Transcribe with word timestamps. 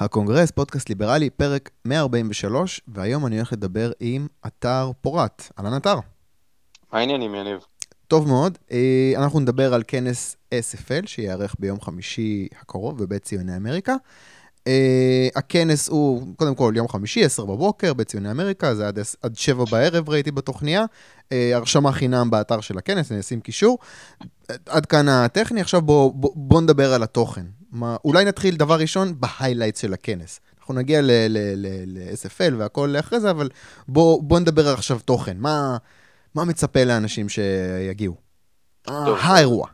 הקונגרס, 0.00 0.50
פודקאסט 0.50 0.88
ליברלי, 0.88 1.30
פרק 1.30 1.70
143, 1.84 2.80
והיום 2.88 3.26
אני 3.26 3.36
הולך 3.36 3.52
לדבר 3.52 3.92
עם 4.00 4.26
עתר 4.46 4.90
פורת. 5.00 5.50
אהלן 5.58 5.76
עתר. 5.76 5.94
מה 6.92 6.98
העניינים, 6.98 7.34
יניב? 7.34 7.58
טוב 8.08 8.28
מאוד. 8.28 8.58
אה, 8.72 9.12
אנחנו 9.16 9.40
נדבר 9.40 9.74
על 9.74 9.82
כנס 9.88 10.36
SFL, 10.54 11.06
שייערך 11.06 11.54
ביום 11.58 11.80
חמישי 11.80 12.48
הקרוב 12.60 13.02
בבית 13.02 13.22
ציוני 13.22 13.56
אמריקה. 13.56 13.94
אה, 14.66 15.28
הכנס 15.36 15.88
הוא, 15.88 16.26
קודם 16.36 16.54
כל, 16.54 16.72
יום 16.76 16.88
חמישי, 16.88 17.24
10 17.24 17.44
בבוקר, 17.44 17.94
בציוני 17.94 18.30
אמריקה, 18.30 18.74
זה 18.74 18.88
עד, 18.88 18.98
עד 19.22 19.36
7 19.36 19.64
בערב 19.70 20.08
ראיתי 20.08 20.30
בתוכניה. 20.30 20.84
אה, 21.32 21.50
הרשמה 21.54 21.92
חינם 21.92 22.30
באתר 22.30 22.60
של 22.60 22.78
הכנס, 22.78 23.12
אני 23.12 23.20
אשים 23.20 23.40
קישור. 23.40 23.78
עד 24.66 24.86
כאן 24.86 25.08
הטכני, 25.08 25.60
עכשיו 25.60 25.82
בואו 25.82 26.12
בוא, 26.12 26.30
בוא 26.34 26.60
נדבר 26.60 26.92
על 26.92 27.02
התוכן. 27.02 27.59
מה, 27.72 27.96
אולי 28.04 28.24
נתחיל 28.24 28.56
דבר 28.56 28.74
ראשון 28.74 29.14
ב 29.20 29.26
highlights 29.26 29.80
של 29.80 29.94
הכנס. 29.94 30.40
אנחנו 30.58 30.74
נגיע 30.74 31.00
ל-SFL 31.02 32.54
והכל 32.58 32.94
אחרי 32.98 33.20
זה, 33.20 33.30
אבל 33.30 33.48
בואו 33.88 34.22
בוא 34.22 34.40
נדבר 34.40 34.68
עכשיו 34.68 34.98
תוכן. 35.04 35.36
מה, 35.38 35.76
מה 36.34 36.44
מצפה 36.44 36.84
לאנשים 36.84 37.28
שיגיעו? 37.28 38.14
טוב. 38.82 39.18
האירוע. 39.20 39.68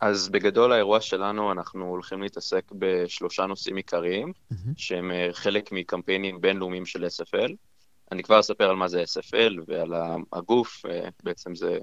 אז 0.00 0.28
בגדול 0.28 0.72
האירוע 0.72 1.00
שלנו, 1.00 1.52
אנחנו 1.52 1.84
הולכים 1.84 2.22
להתעסק 2.22 2.72
בשלושה 2.78 3.46
נושאים 3.46 3.76
עיקריים, 3.76 4.32
mm-hmm. 4.32 4.56
שהם 4.76 5.10
אה, 5.10 5.28
חלק 5.32 5.72
מקמפיינים 5.72 6.40
בינלאומיים 6.40 6.86
של 6.86 7.04
SFL. 7.04 7.52
אני 8.12 8.22
כבר 8.22 8.40
אספר 8.40 8.70
על 8.70 8.76
מה 8.76 8.88
זה 8.88 9.02
SFL 9.02 9.52
ועל 9.66 9.92
הגוף, 10.32 10.86
אה, 10.86 11.08
בעצם 11.22 11.54
זה 11.54 11.78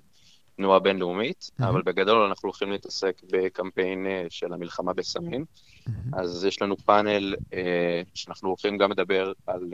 תנועה 0.57 0.79
בינלאומית, 0.79 1.51
mm-hmm. 1.51 1.65
אבל 1.65 1.81
בגדול 1.81 2.27
אנחנו 2.27 2.47
הולכים 2.47 2.71
להתעסק 2.71 3.21
בקמפיין 3.31 4.07
אה, 4.07 4.25
של 4.29 4.53
המלחמה 4.53 4.93
בסמים. 4.93 5.45
Mm-hmm. 5.45 5.91
אז 6.13 6.45
יש 6.45 6.61
לנו 6.61 6.77
פאנל 6.77 7.35
שאנחנו 8.13 8.49
הולכים 8.49 8.77
גם 8.77 8.91
לדבר 8.91 9.33
על 9.47 9.73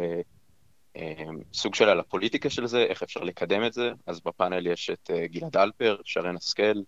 סוג 1.53 1.75
של 1.75 1.89
על 1.89 1.99
הפוליטיקה 1.99 2.49
של 2.49 2.67
זה, 2.67 2.83
איך 2.83 3.03
אפשר 3.03 3.19
לקדם 3.19 3.65
את 3.65 3.73
זה. 3.73 3.91
אז 4.07 4.19
בפאנל 4.25 4.67
יש 4.67 4.89
את 4.89 5.09
גלעד 5.25 5.57
אלפר, 5.57 5.95
שרן 6.03 6.35
השכל, 6.35 6.81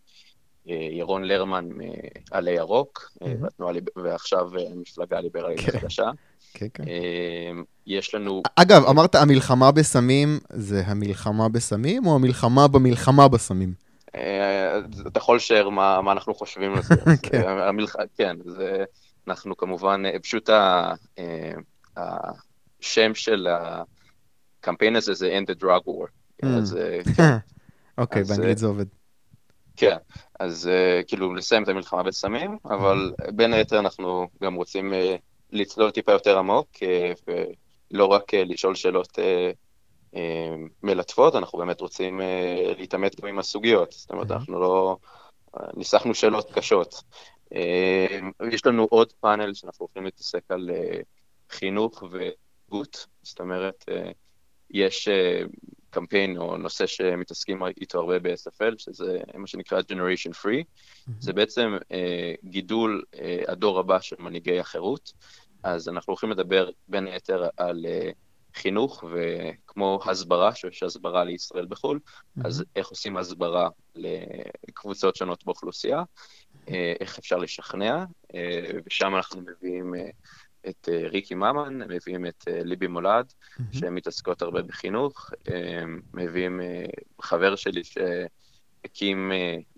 ירון 0.68 1.24
לרמן 1.24 1.66
מעלה 2.32 2.52
ירוק, 2.52 3.12
ועכשיו 3.96 4.50
המפלגה 4.72 5.18
הליברלית 5.18 5.59
כן. 5.59 5.78
החדשה. 5.78 6.09
כן, 6.54 6.68
כן. 6.74 6.84
יש 7.88 8.16
לנו... 8.16 8.42
אגב, 8.56 8.84
אמרת 8.90 9.16
המלחמה 9.16 9.72
בסמים, 9.72 10.40
זה 10.50 10.84
המלחמה 10.86 11.50
בסמים 11.50 12.06
או 12.06 12.16
המלחמה 12.16 12.68
במלחמה 12.68 13.28
בסמים? 13.28 13.84
אה, 14.16 14.80
אתה 15.08 15.18
יכול 15.20 15.36
לשער 15.36 15.70
מה 15.70 16.12
אנחנו 16.12 16.36
חושבים 16.36 16.74
על 16.74 16.82
זה. 16.82 16.96
כן, 17.24 17.44
אנחנו 19.28 19.58
כמובן, 19.58 20.04
פשוט 20.24 20.50
השם 21.98 23.16
של 23.16 23.48
הקמפיין 24.60 24.96
הזה 24.96 25.14
זה 25.14 25.40
End 25.40 25.52
the 25.52 25.64
Drug 25.64 25.88
War. 25.88 26.08
אה, 26.44 26.60
אוקיי, 27.98 28.24
באנגלית 28.24 28.58
זה 28.58 28.68
עובד. 28.68 28.86
כן, 29.76 29.98
אז 30.40 30.70
כאילו 31.08 31.36
לסיים 31.36 31.64
את 31.64 31.68
המלחמה 31.68 32.04
בסמים, 32.04 32.58
אבל 32.66 33.12
בין 33.34 33.54
היתר 33.54 33.80
אנחנו 33.80 34.28
גם 34.44 34.56
רוצים 34.56 34.94
לצלול 35.52 35.92
טיפה 35.92 36.12
יותר 36.12 36.38
עמוק, 36.38 36.68
ולא 37.28 38.06
רק 38.06 38.34
לשאול 38.34 38.76
שאלות 38.76 39.20
מלטפות, 40.84 41.36
אנחנו 41.36 41.60
באמת 41.60 41.82
רוצים 41.82 42.20
uh, 42.20 42.24
להתעמת 42.78 43.22
גם 43.22 43.28
עם 43.28 43.40
הסוגיות. 43.40 43.92
זאת 43.92 44.12
אומרת, 44.12 44.32
אנחנו 44.32 44.60
לא... 44.60 44.98
Uh, 45.56 45.60
ניסחנו 45.78 46.16
שאלות 46.16 46.52
קשות. 46.52 47.04
יש 48.52 48.66
לנו 48.66 48.88
עוד 48.90 49.14
פאנל 49.14 49.54
שאנחנו 49.54 49.86
הולכים 49.86 50.04
להתעסק 50.06 50.44
על 50.50 50.70
חינוך 51.50 52.04
והגות, 52.12 53.08
זאת 53.24 53.40
אומרת, 53.40 53.86
יש 54.72 55.08
קמפיין 55.96 56.38
או 56.38 56.58
נושא 56.58 56.86
שמתעסקים 56.88 57.64
איתו 57.82 58.00
הרבה 58.00 58.20
ב-SFL, 58.20 58.74
שזה 58.78 59.20
מה 59.34 59.48
שנקרא 59.48 59.81
Generation 59.81 60.34
Free. 60.44 60.64
Mm-hmm. 60.64 61.12
זה 61.20 61.34
בעצם 61.34 61.78
אה, 61.92 62.34
גידול 62.44 63.04
אה, 63.20 63.42
הדור 63.48 63.80
הבא 63.80 64.00
של 64.00 64.16
מנהיגי 64.20 64.59
החירות. 64.59 65.14
אז 65.64 65.90
אנחנו 65.90 66.12
הולכים 66.12 66.31
לדבר 66.31 66.70
בין 66.88 67.08
היתר 67.08 67.48
על 67.58 67.86
אה, 67.86 68.09
חינוך 68.56 69.04
וכמו 69.14 70.00
הסברה, 70.06 70.56
שיש 70.56 70.84
הסברה 70.84 71.24
לישראל 71.24 71.66
בחו"ל, 71.66 72.00
mm-hmm. 72.00 72.42
אז 72.48 72.64
איך 72.76 72.88
עושים 72.88 73.18
הסברה 73.18 73.70
לקבוצות 73.96 75.16
שונות 75.16 75.46
באוכלוסייה, 75.46 76.04
אה, 76.70 76.94
איך 77.00 77.20
אפשר 77.20 77.38
לשכנע, 77.38 78.06
אה, 78.36 78.72
ושם 78.86 79.16
אנחנו 79.16 79.42
מביאים... 79.42 79.96
אה, 79.96 80.10
את 80.70 80.90
ריקי 81.12 81.36
ממן, 81.36 81.80
מביאים 81.90 82.26
את 82.26 82.44
ליבי 82.48 82.88
מולד, 82.88 83.26
mm-hmm. 83.26 83.64
שהן 83.72 83.94
מתעסקות 83.94 84.42
הרבה 84.42 84.62
בחינוך, 84.62 85.30
מביאים 86.14 86.62
חבר 87.22 87.56
שלי 87.56 87.82
שהקים 87.84 89.32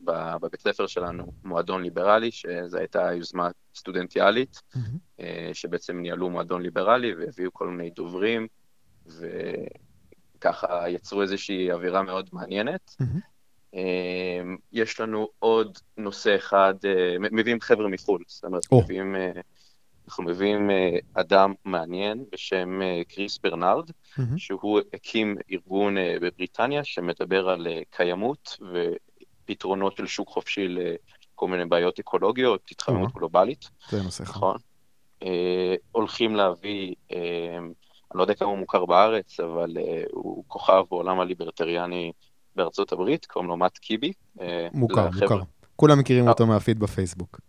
בבית 0.04 0.62
ספר 0.62 0.88
שלנו 0.88 1.32
מועדון 1.44 1.84
ליברלי, 1.84 2.32
שזו 2.32 2.78
הייתה 2.78 3.14
יוזמה 3.14 3.50
סטודנטיאלית, 3.76 4.62
mm-hmm. 4.76 5.22
שבעצם 5.54 5.98
ניהלו 5.98 6.30
מועדון 6.30 6.62
ליברלי 6.62 7.16
והביאו 7.16 7.54
כל 7.54 7.68
מיני 7.68 7.90
דוברים, 7.90 8.48
וככה 9.08 10.90
יצרו 10.90 11.22
איזושהי 11.22 11.72
אווירה 11.72 12.02
מאוד 12.02 12.30
מעניינת. 12.34 12.96
Mm-hmm. 13.02 13.78
יש 14.72 15.00
לנו 15.00 15.28
עוד 15.40 15.78
נושא 15.98 16.36
אחד, 16.36 16.74
מביאים 17.20 17.62
חבר'ה 17.62 17.88
מחו"ל, 17.88 18.24
זאת 18.28 18.44
אומרת, 18.44 18.66
oh. 18.66 18.84
מביאים 18.84 19.16
אנחנו 20.08 20.24
מביאים 20.24 20.70
אה, 20.72 20.98
אדם 21.14 21.54
מעניין 21.66 22.26
בשם 22.32 22.82
אה, 22.82 23.02
קריס 23.08 23.38
ברנרד, 23.38 23.90
mm-hmm. 23.90 24.22
שהוא 24.38 24.80
הקים 24.94 25.38
ארגון 25.52 25.98
אה, 25.98 26.16
בבריטניה 26.22 26.84
שמדבר 26.84 27.50
על 27.50 27.68
קיימות 27.90 28.58
ופתרונות 28.74 29.98
של 29.98 30.08
שוק 30.08 30.30
חופשי 30.30 30.68
לכל 30.68 31.48
מיני 31.48 31.66
בעיות 31.66 32.00
אקולוגיות, 32.00 32.62
התחממות 32.72 33.10
mm-hmm. 33.10 33.18
גלובלית. 33.18 33.70
זה 33.90 34.02
נושא 34.04 34.24
אחד. 34.24 34.32
נכון. 34.38 34.58
הולכים 35.92 36.36
להביא, 36.36 36.94
אני 38.12 38.18
לא 38.18 38.24
יודע 38.24 38.34
כמה 38.34 38.50
הוא 38.50 38.58
מוכר 38.58 38.86
בארץ, 38.86 39.40
אבל 39.40 39.78
הוא 40.12 40.44
כוכב 40.48 40.84
בעולם 40.90 41.20
הליברטריאני 41.20 42.12
בארצות 42.56 42.92
הברית, 42.92 43.26
קוראים 43.26 43.50
לו 43.50 43.58
מאט 43.58 43.78
קיבי. 43.78 44.14
מוכר, 44.74 45.10
מוכר. 45.22 45.40
כולם 45.76 46.00
מכירים 46.00 46.28
אותו 46.28 46.48
מהפיד 46.48 46.80
בפייסבוק. 46.80 47.40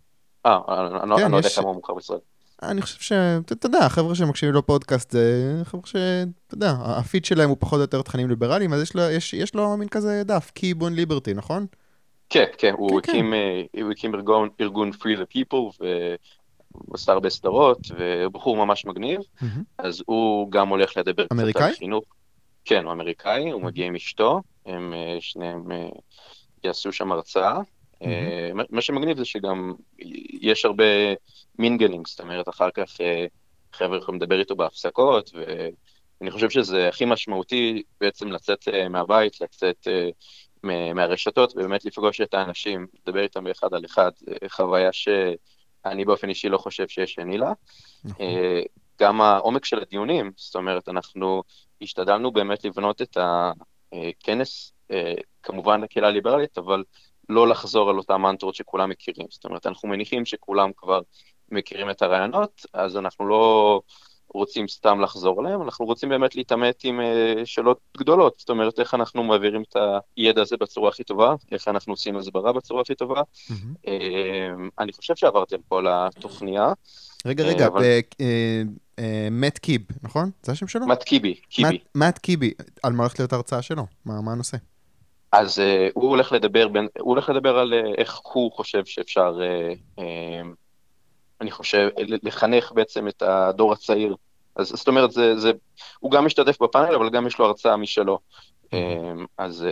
אה, 0.45 0.59
אני 1.03 1.09
לא 1.09 1.17
כן, 1.17 1.33
יודע 1.33 1.49
כמה 1.55 1.67
הוא 1.67 1.75
מוכר 1.75 1.93
בישראל. 1.93 2.19
אני 2.63 2.81
חושב 2.81 3.01
ש... 3.01 3.11
אתה 3.51 3.65
יודע, 3.65 3.79
החבר'ה 3.79 4.15
שמקשיבים 4.15 4.55
לפודקאסט 4.55 5.11
זה 5.11 5.53
חבר'ה 5.63 5.85
שאתה 5.85 6.53
יודע, 6.53 6.73
הפיד 6.79 7.25
שלהם 7.25 7.49
הוא 7.49 7.57
פחות 7.59 7.77
או 7.77 7.81
יותר 7.81 8.01
תכנים 8.01 8.29
ליברליים, 8.29 8.73
אז 8.73 8.81
יש 8.81 8.95
לו, 8.95 9.01
יש, 9.01 9.33
יש 9.33 9.55
לו 9.55 9.77
מין 9.77 9.87
כזה 9.87 10.23
דף, 10.25 10.51
Keybone 10.59 11.05
Liberty, 11.05 11.33
נכון? 11.35 11.65
כן, 12.29 12.45
כן, 12.57 12.73
הוא 12.77 13.01
כן, 13.01 13.11
הקים, 13.11 13.33
כן. 13.73 13.91
הקים 13.91 14.15
ארגון, 14.61 14.91
Free 14.91 15.17
the 15.19 15.37
People, 15.37 15.83
עשה 16.93 17.11
הרבה 17.11 17.29
סדרות, 17.29 17.79
והוא 17.97 18.31
בחור 18.31 18.57
ממש 18.57 18.85
מגניב, 18.85 19.19
mm-hmm. 19.19 19.45
אז 19.77 20.03
הוא 20.05 20.51
גם 20.51 20.67
הולך 20.67 20.97
לדבר 20.97 21.25
קצת 21.25 21.61
על 21.61 21.73
חינוך. 21.73 22.03
כן, 22.65 22.83
הוא 22.83 22.91
אמריקאי, 22.91 23.49
הוא 23.49 23.61
מגיע 23.61 23.85
עם 23.85 23.95
אשתו, 23.95 24.41
הם 24.65 24.93
שניהם 25.19 25.63
יעשו 26.63 26.91
שם 26.91 27.11
הרצאה. 27.11 27.57
Mm-hmm. 28.03 28.65
מה 28.69 28.81
שמגניב 28.81 29.17
זה 29.17 29.25
שגם 29.25 29.73
יש 30.41 30.65
הרבה 30.65 30.83
mingling, 31.59 32.07
זאת 32.07 32.21
אומרת, 32.21 32.49
אחר 32.49 32.69
כך 32.73 33.01
אה, 33.01 33.25
חבר'ה 33.73 33.97
יכולים 33.97 34.21
לדבר 34.21 34.39
איתו 34.39 34.55
בהפסקות, 34.55 35.31
ואני 35.33 36.31
חושב 36.31 36.49
שזה 36.49 36.87
הכי 36.87 37.05
משמעותי 37.05 37.83
בעצם 38.01 38.31
לצאת 38.31 38.67
אה, 38.67 38.89
מהבית, 38.89 39.41
לצאת 39.41 39.87
מהרשתות, 40.63 41.51
ובאמת 41.55 41.85
לפגוש 41.85 42.21
את 42.21 42.33
האנשים, 42.33 42.87
לדבר 43.03 43.21
איתם 43.23 43.43
באחד 43.43 43.73
על 43.73 43.85
אחד, 43.85 44.11
חוויה 44.47 44.93
שאני 45.83 46.05
באופן 46.05 46.29
אישי 46.29 46.49
לא 46.49 46.57
חושב 46.57 46.87
שיש 46.87 47.13
שני 47.13 47.37
לה. 47.37 47.53
נכון. 48.05 48.25
גם 49.01 49.21
העומק 49.21 49.65
של 49.65 49.79
הדיונים, 49.81 50.31
זאת 50.35 50.55
אומרת, 50.55 50.89
אנחנו 50.89 51.43
השתדלנו 51.81 52.31
באמת 52.31 52.65
לבנות 52.65 53.01
את 53.01 53.17
הכנס, 53.91 54.73
כמובן 55.43 55.81
לקהילה 55.81 56.07
הליברלית, 56.07 56.57
אבל 56.57 56.83
לא 57.29 57.47
לחזור 57.47 57.89
על 57.89 57.97
אותן 57.97 58.15
מנטרות 58.15 58.55
שכולם 58.55 58.89
מכירים. 58.89 59.27
זאת 59.29 59.45
אומרת, 59.45 59.65
אנחנו 59.65 59.89
מניחים 59.89 60.25
שכולם 60.25 60.71
כבר 60.77 61.01
מכירים 61.51 61.89
את 61.89 62.01
הרעיונות, 62.01 62.65
אז 62.73 62.97
אנחנו 62.97 63.27
לא 63.27 63.81
רוצים 64.33 64.67
סתם 64.67 65.01
לחזור 65.01 65.39
עליהם, 65.39 65.61
אנחנו 65.61 65.85
רוצים 65.85 66.09
באמת 66.09 66.35
להתעמת 66.35 66.81
עם 66.83 66.99
uh, 66.99 67.45
שאלות 67.45 67.79
גדולות. 67.97 68.35
זאת 68.37 68.49
אומרת, 68.49 68.79
איך 68.79 68.93
אנחנו 68.93 69.23
מעבירים 69.23 69.61
את 69.61 69.75
הידע 70.17 70.41
הזה 70.41 70.57
בצורה 70.57 70.89
הכי 70.89 71.03
טובה, 71.03 71.35
איך 71.51 71.67
אנחנו 71.67 71.93
עושים 71.93 72.17
הסברה 72.17 72.53
בצורה 72.53 72.81
הכי 72.81 72.95
טובה. 72.95 73.21
Mm-hmm. 73.21 73.89
אני 74.79 74.93
חושב 74.93 75.15
שעברתי 75.15 75.55
על 75.55 75.61
כל 75.69 75.85
התוכניה. 75.89 76.73
רגע, 77.25 77.43
רגע, 77.43 77.67
אבל... 77.67 77.83
מאט 79.31 79.57
קיב, 79.57 79.81
נכון? 80.03 80.31
זה 80.43 80.51
השם 80.51 80.67
שלו? 80.67 80.87
מאט 80.87 81.03
קיבי, 81.03 81.33
קיבי. 81.33 81.77
מאט 81.95 82.17
קיבי, 82.17 82.53
על 82.83 82.93
מה 82.93 83.03
הולכת 83.03 83.19
להיות 83.19 83.33
ההרצאה 83.33 83.61
שלו? 83.61 83.85
מה, 84.05 84.21
מה 84.21 84.31
הנושא? 84.31 84.57
אז 85.31 85.59
uh, 85.59 85.91
הוא 85.93 86.09
הולך 86.09 86.31
לדבר 86.31 86.67
בין, 86.67 86.87
הוא 86.99 87.09
הולך 87.09 87.29
לדבר 87.29 87.59
על 87.59 87.73
uh, 87.73 87.95
איך 87.97 88.19
הוא 88.23 88.51
חושב 88.51 88.85
שאפשר 88.85 89.39
uh, 89.39 89.99
uh, 89.99 90.03
אני 91.41 91.51
חושב, 91.51 91.89
לחנך 92.23 92.71
בעצם 92.71 93.07
את 93.07 93.21
הדור 93.21 93.73
הצעיר. 93.73 94.15
אז 94.55 94.67
זאת 94.67 94.87
אומרת, 94.87 95.11
זה, 95.11 95.39
זה, 95.39 95.51
הוא 95.99 96.11
גם 96.11 96.25
משתתף 96.25 96.61
בפאנל, 96.61 96.95
אבל 96.95 97.09
גם 97.09 97.27
יש 97.27 97.39
לו 97.39 97.45
הרצאה 97.45 97.77
משלו. 97.77 98.19
אז 99.37 99.65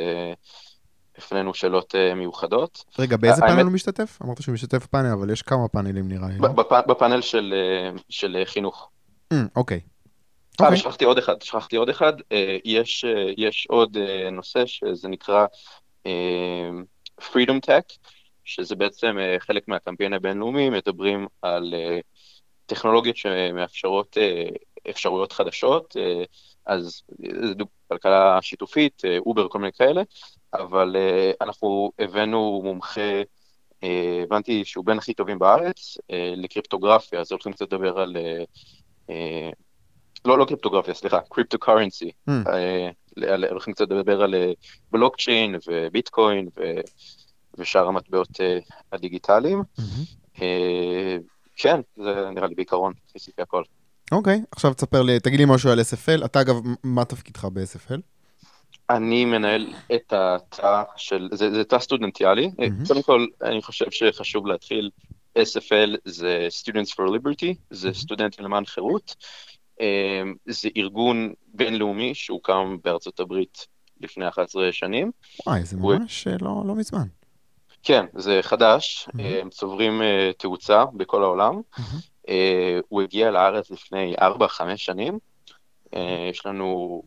הפנינו 1.18 1.54
שאלות 1.54 1.96
מיוחדות. 2.16 2.86
רגע, 3.00 3.18
באיזה 3.18 3.42
פאנל 3.42 3.64
הוא 3.64 3.72
משתתף? 3.72 4.20
אמרת 4.24 4.42
שהוא 4.42 4.54
משתתף 4.54 4.84
בפאנל, 4.84 5.12
אבל 5.12 5.30
יש 5.30 5.42
כמה 5.42 5.68
פאנלים 5.68 6.08
נראה 6.08 6.28
לי. 6.28 6.40
בפאנל 6.88 7.22
של, 7.22 7.54
של 8.10 8.38
חינוך. 8.46 8.90
אוקיי. 9.56 9.80
אה, 10.62 10.66
אוקיי. 10.66 10.78
שכחתי 10.78 11.06
עוד 11.06 11.18
אחד, 11.18 11.42
שכחתי 11.42 11.76
עוד 11.76 11.90
אחד. 11.90 12.14
יש, 12.66 13.06
יש 13.38 13.68
עוד 13.70 13.98
נושא 14.32 14.66
שזה 14.66 15.08
נקרא 15.08 15.46
Freedom 17.22 17.60
Tech, 17.66 17.98
שזה 18.48 18.76
בעצם 18.76 19.18
חלק 19.40 19.68
מהקמפיין 19.68 20.14
הבינלאומי, 20.14 20.70
מדברים 20.70 21.28
על 21.42 21.74
טכנולוגיות 22.66 23.18
שמאפשרות 23.18 24.18
אפשרויות 24.90 25.32
חדשות, 25.32 25.96
אז 26.66 27.02
זה 27.22 27.54
כלכלה 27.88 28.42
שיתופית, 28.42 29.02
אובר, 29.18 29.48
כל 29.48 29.60
מיני 29.60 29.72
כאלה, 29.72 30.02
אבל 30.54 30.96
אנחנו 31.42 31.92
הבאנו 32.00 32.62
מומחה, 32.64 33.22
הבנתי 34.24 34.66
שהוא 34.66 34.86
בין 34.86 34.98
הכי 34.98 35.14
טובים 35.14 35.40
בארץ, 35.40 35.98
לקריפטוגרפיה, 36.36 37.20
אז 37.20 37.32
הולכים 37.32 37.54
קצת 37.54 37.74
לדבר 37.74 38.00
על... 38.00 38.18
לא, 40.26 40.38
לא 40.38 40.46
קריפטוגרפיה, 40.46 40.94
סליחה, 40.94 41.20
cryptocurrency. 41.30 42.12
Mm. 42.30 42.32
הולכים 43.50 43.74
קצת 43.74 43.92
לדבר 43.92 44.22
על 44.22 44.36
בלוקצ'יין 44.92 45.56
וביטקוין 45.68 46.50
ושאר 47.58 47.88
המטבעות 47.88 48.30
הדיגיטליים. 48.92 49.62
Mm-hmm. 49.80 50.42
כן, 51.56 51.80
זה 51.98 52.30
נראה 52.36 52.48
לי 52.48 52.56
בעיקרון, 52.56 52.94
עשיתי 53.16 53.42
הכל. 53.42 53.64
אוקיי, 54.12 54.42
עכשיו 54.52 54.74
תספר 54.74 55.02
לי, 55.02 55.20
תגיד 55.20 55.40
לי 55.40 55.46
משהו 55.48 55.70
על 55.70 55.80
SFL. 55.80 56.26
אתה 56.26 56.42
אגב, 56.42 56.56
מה 56.84 57.06
תפקידך 57.06 57.46
ב-SFL? 57.46 58.00
אני 58.90 59.26
מנהל 59.26 59.74
את 59.96 60.14
התא 60.14 60.84
של, 60.96 61.30
זה, 61.34 61.52
זה 61.52 61.64
תא 61.64 61.80
סטודנטיאלי. 61.80 62.48
Mm-hmm. 62.48 62.88
קודם 62.88 63.02
כל, 63.02 63.26
אני 63.44 63.62
חושב 63.62 63.92
שחשוב 63.92 64.48
להתחיל, 64.48 64.90
SFL 65.38 65.96
זה 66.06 66.48
Students 66.62 66.92
for 66.92 67.10
Liberty, 67.18 67.54
זה 67.70 67.90
mm-hmm. 67.90 67.94
סטודנטים 67.94 68.46
למען 68.46 68.66
חירות. 68.66 69.16
זה 70.46 70.70
ארגון 70.78 71.34
בינלאומי 71.54 72.16
שהוקם 72.16 72.78
בארצות 72.84 73.20
הברית 73.20 73.68
לפני 74.02 74.28
11 74.28 74.72
שנים. 74.72 75.12
וואי, 75.46 75.66
זה 75.66 75.78
ממש 75.78 76.28
הוא... 76.28 76.34
לא, 76.42 76.64
לא 76.66 76.76
מזמן. 76.76 77.08
כן, 77.88 78.06
זה 78.14 78.40
חדש, 78.42 79.08
mm-hmm. 79.10 79.22
הם 79.42 79.50
צוברים 79.50 80.02
תאוצה 80.38 80.86
בכל 80.94 81.24
העולם. 81.24 81.54
Mm-hmm. 81.54 81.82
Uh, 82.28 82.30
הוא 82.88 83.02
הגיע 83.02 83.32
לארץ 83.32 83.72
לפני 83.72 84.16
4-5 84.20 84.22
שנים. 84.76 85.20
Uh, 85.86 85.98
יש 86.30 86.46
לנו 86.46 87.02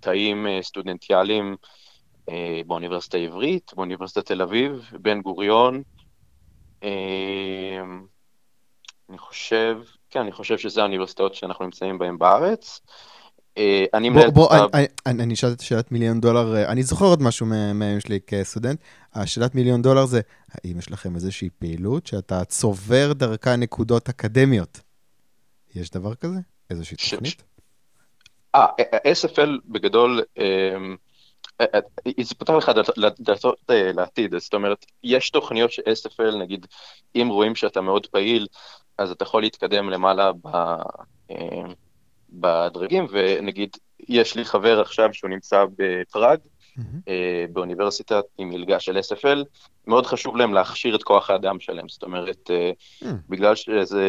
תאים 0.00 0.46
uh, 0.46 0.62
סטודנטיאליים 0.62 1.56
uh, 2.30 2.32
באוניברסיטה 2.66 3.18
העברית, 3.18 3.72
באוניברסיטת 3.76 4.26
תל 4.26 4.42
אביב, 4.42 4.90
בן 4.92 5.20
גוריון. 5.20 5.82
Uh, 6.80 6.84
אני 9.10 9.18
חושב, 9.18 9.78
כן, 10.10 10.20
אני 10.20 10.32
חושב 10.32 10.58
שזה 10.58 10.80
האוניברסיטאות 10.80 11.34
שאנחנו 11.34 11.64
נמצאים 11.64 11.98
בהן 11.98 12.18
בארץ. 12.18 12.80
אני 13.94 14.08
מנהל... 14.08 14.30
בוא, 14.30 14.48
בוא, 14.48 14.68
אני, 15.06 15.36
שאלתי 15.36 15.54
את 15.54 15.60
שאלת 15.60 15.92
מיליון 15.92 16.20
דולר, 16.20 16.64
אני 16.68 16.82
זוכר 16.82 17.04
עוד 17.04 17.22
משהו 17.22 17.46
מהיום 17.74 18.00
שלי 18.00 18.18
כסטודנט. 18.26 18.80
השאלת 19.14 19.54
מיליון 19.54 19.82
דולר 19.82 20.04
זה, 20.06 20.20
האם 20.54 20.78
יש 20.78 20.90
לכם 20.90 21.14
איזושהי 21.14 21.48
פעילות 21.58 22.06
שאתה 22.06 22.44
צובר 22.44 23.12
דרכה 23.12 23.56
נקודות 23.56 24.08
אקדמיות? 24.08 24.80
יש 25.74 25.90
דבר 25.90 26.14
כזה? 26.14 26.38
איזושהי 26.70 26.96
תוכנית? 27.10 27.42
אה, 28.54 28.66
SFL 29.12 29.50
בגדול, 29.64 30.22
זה 32.22 32.34
פותח 32.38 32.52
לך 32.52 32.70
דלתות 33.20 33.56
לעתיד, 33.68 34.38
זאת 34.38 34.54
אומרת, 34.54 34.84
יש 35.04 35.30
תוכניות 35.30 35.72
ש-SFL, 35.72 36.36
נגיד, 36.40 36.66
אם 37.16 37.28
רואים 37.30 37.54
שאתה 37.54 37.80
מאוד 37.80 38.06
פעיל, 38.06 38.46
אז 38.98 39.10
אתה 39.10 39.22
יכול 39.22 39.42
להתקדם 39.42 39.90
למעלה 39.90 40.30
בדרגים, 42.40 43.06
ונגיד, 43.10 43.76
יש 44.08 44.34
לי 44.34 44.44
חבר 44.44 44.80
עכשיו 44.80 45.14
שהוא 45.14 45.30
נמצא 45.30 45.64
בפראג, 45.78 46.38
mm-hmm. 46.78 47.10
באוניברסיטה 47.52 48.20
עם 48.38 48.48
מלגה 48.48 48.80
של 48.80 48.98
SFL, 48.98 49.44
מאוד 49.86 50.06
חשוב 50.06 50.36
להם 50.36 50.54
להכשיר 50.54 50.96
את 50.96 51.02
כוח 51.02 51.30
האדם 51.30 51.60
שלהם, 51.60 51.88
זאת 51.88 52.02
אומרת, 52.02 52.50
mm. 52.50 53.06
בגלל 53.28 53.54
שזה 53.54 54.04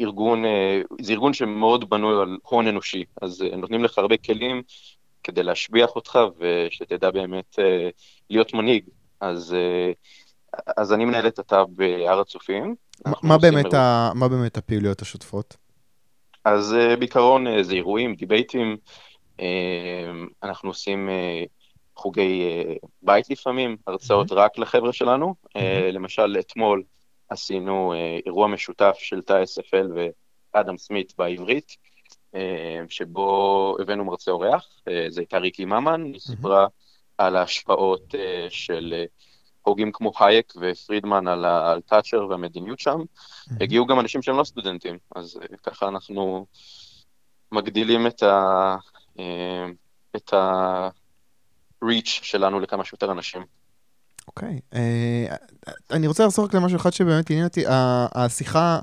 ארגון, 0.00 0.44
אה, 0.44 0.80
זה 1.00 1.12
ארגון 1.12 1.32
שמאוד 1.32 1.90
בנוי 1.90 2.22
על 2.22 2.38
הון 2.42 2.66
אנושי, 2.66 3.04
אז 3.22 3.44
נותנים 3.56 3.84
לך 3.84 3.98
הרבה 3.98 4.16
כלים 4.16 4.62
כדי 5.24 5.42
להשביח 5.42 5.96
אותך 5.96 6.18
ושתדע 6.38 7.10
באמת 7.10 7.58
להיות 8.30 8.54
מנהיג. 8.54 8.84
אז, 9.20 9.56
אז 10.76 10.92
אני 10.92 11.04
מנהל 11.04 11.26
את 11.26 11.38
התא 11.38 11.64
בהר 11.68 12.20
הצופים. 12.20 12.74
מה 13.22 13.38
באמת, 13.38 13.74
ה... 13.74 14.10
מה 14.14 14.28
באמת 14.28 14.56
הפעילויות 14.56 15.02
השוטפות? 15.02 15.56
אז 16.46 16.76
בעיקרון 16.98 17.62
זה 17.62 17.74
אירועים, 17.74 18.14
דיבייטים, 18.14 18.76
אנחנו 20.42 20.70
עושים 20.70 21.08
חוגי 21.96 22.42
אה, 22.42 22.74
בית 23.02 23.30
לפעמים, 23.30 23.76
הרצאות 23.86 24.32
mm-hmm. 24.32 24.34
רק 24.34 24.58
לחבר'ה 24.58 24.92
שלנו. 24.92 25.34
Mm-hmm. 25.44 25.60
למשל, 25.92 26.36
אתמול 26.40 26.82
עשינו 27.28 27.92
אה, 27.92 28.18
אירוע 28.26 28.48
משותף 28.48 28.96
של 28.98 29.22
תא 29.22 29.42
SFL 29.42 29.86
ואדם 30.54 30.78
סמית 30.78 31.12
בעברית, 31.18 31.76
שבו 32.88 33.76
הבאנו 33.80 34.04
מרצה 34.04 34.30
אורח, 34.30 34.80
זה 35.08 35.20
הייתה 35.20 35.38
ריקי 35.38 35.64
ממן, 35.64 36.04
היא 36.04 36.20
סיפרה 36.20 36.66
על 37.18 37.36
ההשפעות 37.36 38.14
של 38.48 39.04
הוגים 39.66 39.92
כמו 39.92 40.12
הייק 40.20 40.52
ופרידמן 40.60 41.28
על, 41.28 41.44
על 41.44 41.80
תאצ'ר 41.80 42.26
והמדיניות 42.30 42.80
שם. 42.80 43.00
הגיעו 43.60 43.86
גם 43.86 44.00
אנשים 44.00 44.22
שהם 44.22 44.36
לא 44.36 44.44
סטודנטים, 44.44 44.98
אז 45.16 45.38
ככה 45.62 45.88
אנחנו 45.88 46.46
מגדילים 47.52 48.06
את 48.06 48.22
ה... 48.22 48.76
את 50.16 50.32
ה... 50.32 50.88
reach 51.84 52.08
שלנו 52.22 52.60
לכמה 52.60 52.84
שיותר 52.84 53.12
אנשים. 53.12 53.42
אוקיי. 54.28 54.48
Okay. 54.48 54.76
אה, 54.76 55.36
uh, 55.66 55.72
אני 55.90 56.06
רוצה 56.06 56.26
לחזור 56.26 56.44
רק 56.44 56.54
למשהו 56.54 56.76
אחד 56.76 56.92
שבאמת 56.92 57.30
עניין 57.30 57.46
אותי. 57.46 57.64
השיחה 58.14 58.78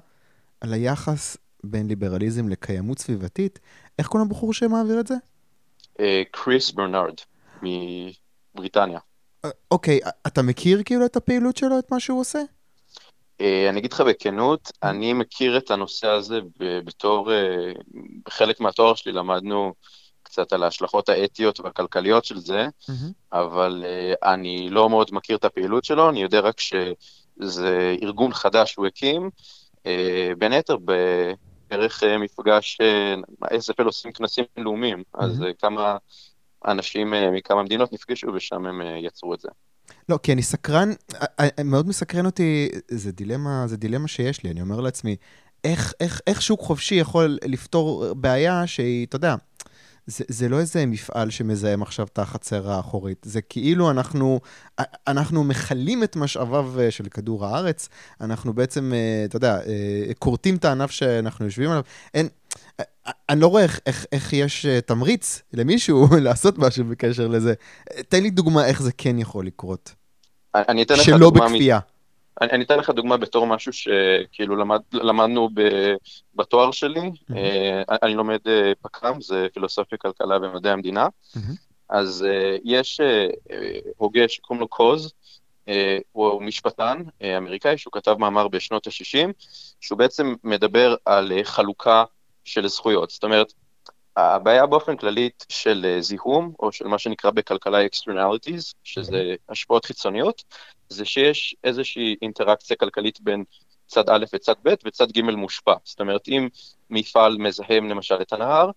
על 0.62 0.74
היחס 0.74 1.38
בין 1.64 1.88
ליברליזם 1.88 2.50
לקיימות 2.50 3.00
סביבתית, 3.00 3.60
איך 4.00 4.08
קוראים 4.08 4.30
לבחור 4.30 4.54
שמעביר 4.54 5.00
את 5.00 5.08
זה? 5.08 5.16
קריס 6.32 6.72
ברנארד, 6.72 7.16
מבריטניה. 7.62 9.00
אה, 9.46 9.50
אוקיי. 9.72 10.00
אתה 10.28 10.42
מכיר 10.42 10.84
כאילו 10.86 11.06
את 11.06 11.16
הפעילות 11.16 11.58
שלו, 11.58 11.80
את 11.80 11.92
מה 11.92 12.00
שהוא 12.00 12.20
עושה? 12.20 12.40
Uh, 13.42 13.46
אני 13.70 13.80
אגיד 13.80 13.94
לך 13.94 14.02
בכנות, 14.02 14.72
אני 14.84 15.14
מכיר 15.14 15.58
את 15.58 15.72
הנושא 15.72 16.08
הזה 16.08 16.40
בתור, 16.58 17.32
uh, 17.32 17.80
בחלק 18.26 18.60
מהתואר 18.60 18.96
שלי 18.96 19.12
למדנו 19.12 19.74
קצת 20.24 20.54
על 20.54 20.64
ההשלכות 20.64 21.10
האתיות 21.10 21.60
והכלכליות 21.60 22.26
של 22.26 22.38
זה. 22.38 22.68
אבל 23.34 23.84
uh, 23.86 24.28
אני 24.34 24.70
לא 24.70 24.90
מאוד 24.90 25.10
מכיר 25.12 25.38
את 25.38 25.46
הפעילות 25.46 25.86
שלו, 25.86 26.10
אני 26.10 26.22
יודע 26.22 26.40
רק 26.40 26.60
שזה 26.60 27.96
ארגון 28.02 28.34
חדש 28.34 28.72
שהוא 28.72 28.88
הקים, 28.88 29.30
בין 30.38 30.52
היתר 30.52 30.78
בערך 31.70 32.04
מפגש, 32.04 32.78
uh, 32.82 33.46
SFL 33.46 33.84
עושים 33.84 34.12
כנסים 34.12 34.46
לאומיים. 34.58 35.04
אז 35.14 35.44
כמה 35.60 35.98
אנשים 36.68 37.14
uh, 37.14 37.18
מכמה 37.34 37.64
מדינות 37.64 37.94
נפגשו 37.94 38.28
ושם 38.36 38.66
הם 38.66 38.82
uh, 38.82 38.86
יצרו 39.06 39.34
את 39.34 39.40
זה. 39.40 39.50
לא, 40.10 40.20
כי 40.24 40.34
אני 40.34 40.42
סקרן, 40.42 40.90
מאוד 41.64 41.88
מסקרן 41.88 42.26
אותי, 42.26 42.70
זה 42.88 43.12
דילמה, 43.12 43.64
זה 43.68 43.78
דילמה 43.78 44.08
שיש 44.08 44.44
לי, 44.44 44.52
אני 44.52 44.62
אומר 44.62 44.82
לעצמי, 44.82 45.16
איך, 45.64 45.94
איך, 46.00 46.22
איך 46.28 46.42
שוק 46.42 46.62
חופשי 46.62 46.96
יכול 46.96 47.38
לפתור 47.46 48.14
בעיה 48.14 48.68
שהיא, 48.68 49.06
אתה 49.06 49.16
יודע, 49.16 49.36
זה, 50.08 50.24
זה 50.28 50.50
לא 50.50 50.60
איזה 50.60 50.86
מפעל 50.86 51.30
שמזהם 51.30 51.82
עכשיו 51.82 52.08
את 52.14 52.20
החצר 52.20 52.72
האחורית, 52.72 53.26
זה 53.26 53.42
כאילו 53.42 53.92
אנחנו, 53.92 54.40
אנחנו 55.08 55.44
מכלים 55.44 56.04
את 56.04 56.16
משאביו 56.16 56.80
אה, 56.80 56.92
של 56.92 57.04
כדור 57.04 57.46
הארץ, 57.46 57.90
אנחנו 58.22 58.54
בעצם, 58.54 58.94
אה, 58.94 59.26
אתה 59.26 59.36
יודע, 59.36 59.60
אה, 59.68 60.14
כורתים 60.20 60.56
את 60.56 60.66
הענף 60.66 60.92
שאנחנו 60.92 61.46
יושבים 61.46 61.70
עליו. 61.70 61.84
אין, 62.14 62.28
אני 63.30 63.42
לא 63.42 63.48
רואה 63.48 63.64
איך, 63.64 63.80
איך, 63.86 64.06
איך 64.12 64.34
יש 64.34 64.66
תמריץ 64.66 65.42
למישהו 65.54 66.08
לעשות 66.26 66.58
משהו 66.58 66.86
בקשר 66.86 67.28
לזה. 67.28 67.54
תן 68.10 68.24
לי 68.24 68.30
דוגמה 68.30 68.66
איך 68.66 68.82
זה 68.82 68.92
כן 68.98 69.20
יכול 69.20 69.46
לקרות. 69.46 69.94
אני 70.56 70.84
אתן 70.84 70.94
לך 70.94 71.10
דוגמה... 71.10 71.18
שלא 71.18 71.30
בכפייה. 71.30 71.80
אני, 72.42 72.52
אני 72.52 72.64
אתן 72.64 72.80
לך 72.80 72.90
דוגמה 72.90 73.18
בתור 73.18 73.48
משהו 73.48 73.74
שכאילו 73.74 74.56
למד, 74.56 74.82
למדנו 74.94 75.50
ב, 75.54 75.62
בתואר 76.36 76.72
שלי, 76.72 77.00
mm-hmm. 77.00 77.34
uh, 77.34 77.98
אני 78.04 78.16
לומד 78.16 78.40
uh, 78.46 78.76
פק"ם, 78.82 79.22
זה 79.22 79.48
פילוסופיה, 79.54 79.98
כלכלה 79.98 80.38
ומדעי 80.38 80.72
המדינה, 80.72 81.08
mm-hmm. 81.08 81.40
אז 81.90 82.26
uh, 82.30 82.62
יש 82.64 83.02
uh, 83.02 83.54
הוגה 83.98 84.28
שקוראים 84.28 84.62
לו 84.62 84.68
קוז, 84.68 85.14
הוא 86.12 86.42
משפטן 86.42 87.04
אמריקאי 87.38 87.78
שהוא 87.78 87.92
כתב 87.92 88.16
מאמר 88.20 88.48
בשנות 88.48 88.88
ה-60, 88.88 89.32
שהוא 89.82 89.98
בעצם 89.98 90.36
מדבר 90.44 90.96
על 91.06 91.32
חלוקה 91.44 92.04
של 92.46 92.68
זכויות. 92.68 93.10
זאת 93.10 93.24
אומרת, 93.24 93.54
הבעיה 94.18 94.66
באופן 94.66 94.98
כללית 94.98 95.46
של 95.50 95.98
זיהום, 96.00 96.54
או 96.60 96.72
של 96.72 96.88
מה 96.88 96.98
שנקרא 96.98 97.32
בכלכלה 97.32 97.86
externalities, 97.86 98.74
שזה 98.84 99.36
השפעות 99.50 99.86
חיצוניות, 99.86 100.44
זה 100.90 101.06
שיש 101.06 101.56
איזושהי 101.64 102.16
אינטראקציה 102.22 102.78
כלכלית 102.78 103.22
בין 103.22 103.44
צד 103.88 104.10
א' 104.10 104.26
וצד 104.34 104.56
ב', 104.64 104.74
וצד 104.86 105.12
ג' 105.12 105.22
מושפע. 105.22 105.74
זאת 105.84 106.00
אומרת, 106.00 106.28
אם 106.28 106.48
מפעל 106.90 107.38
מזהם 107.38 107.90
למשל 107.90 108.22
את 108.22 108.34
הנהר, 108.34 108.72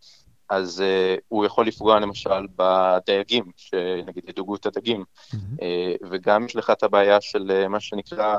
אז 0.48 0.82
uh, 0.86 1.20
הוא 1.28 1.44
יכול 1.44 1.66
לפגוע 1.66 2.00
למשל 2.00 2.46
בדייגים, 2.56 3.44
שנגיד 3.56 4.28
ידוגו 4.28 4.56
את 4.56 4.66
הדגים, 4.66 5.04
mm-hmm. 5.04 5.36
uh, 5.36 6.06
וגם 6.10 6.46
יש 6.46 6.56
לך 6.56 6.70
את 6.70 6.82
הבעיה 6.82 7.20
של 7.20 7.50
uh, 7.64 7.68
מה 7.68 7.80
שנקרא 7.80 8.38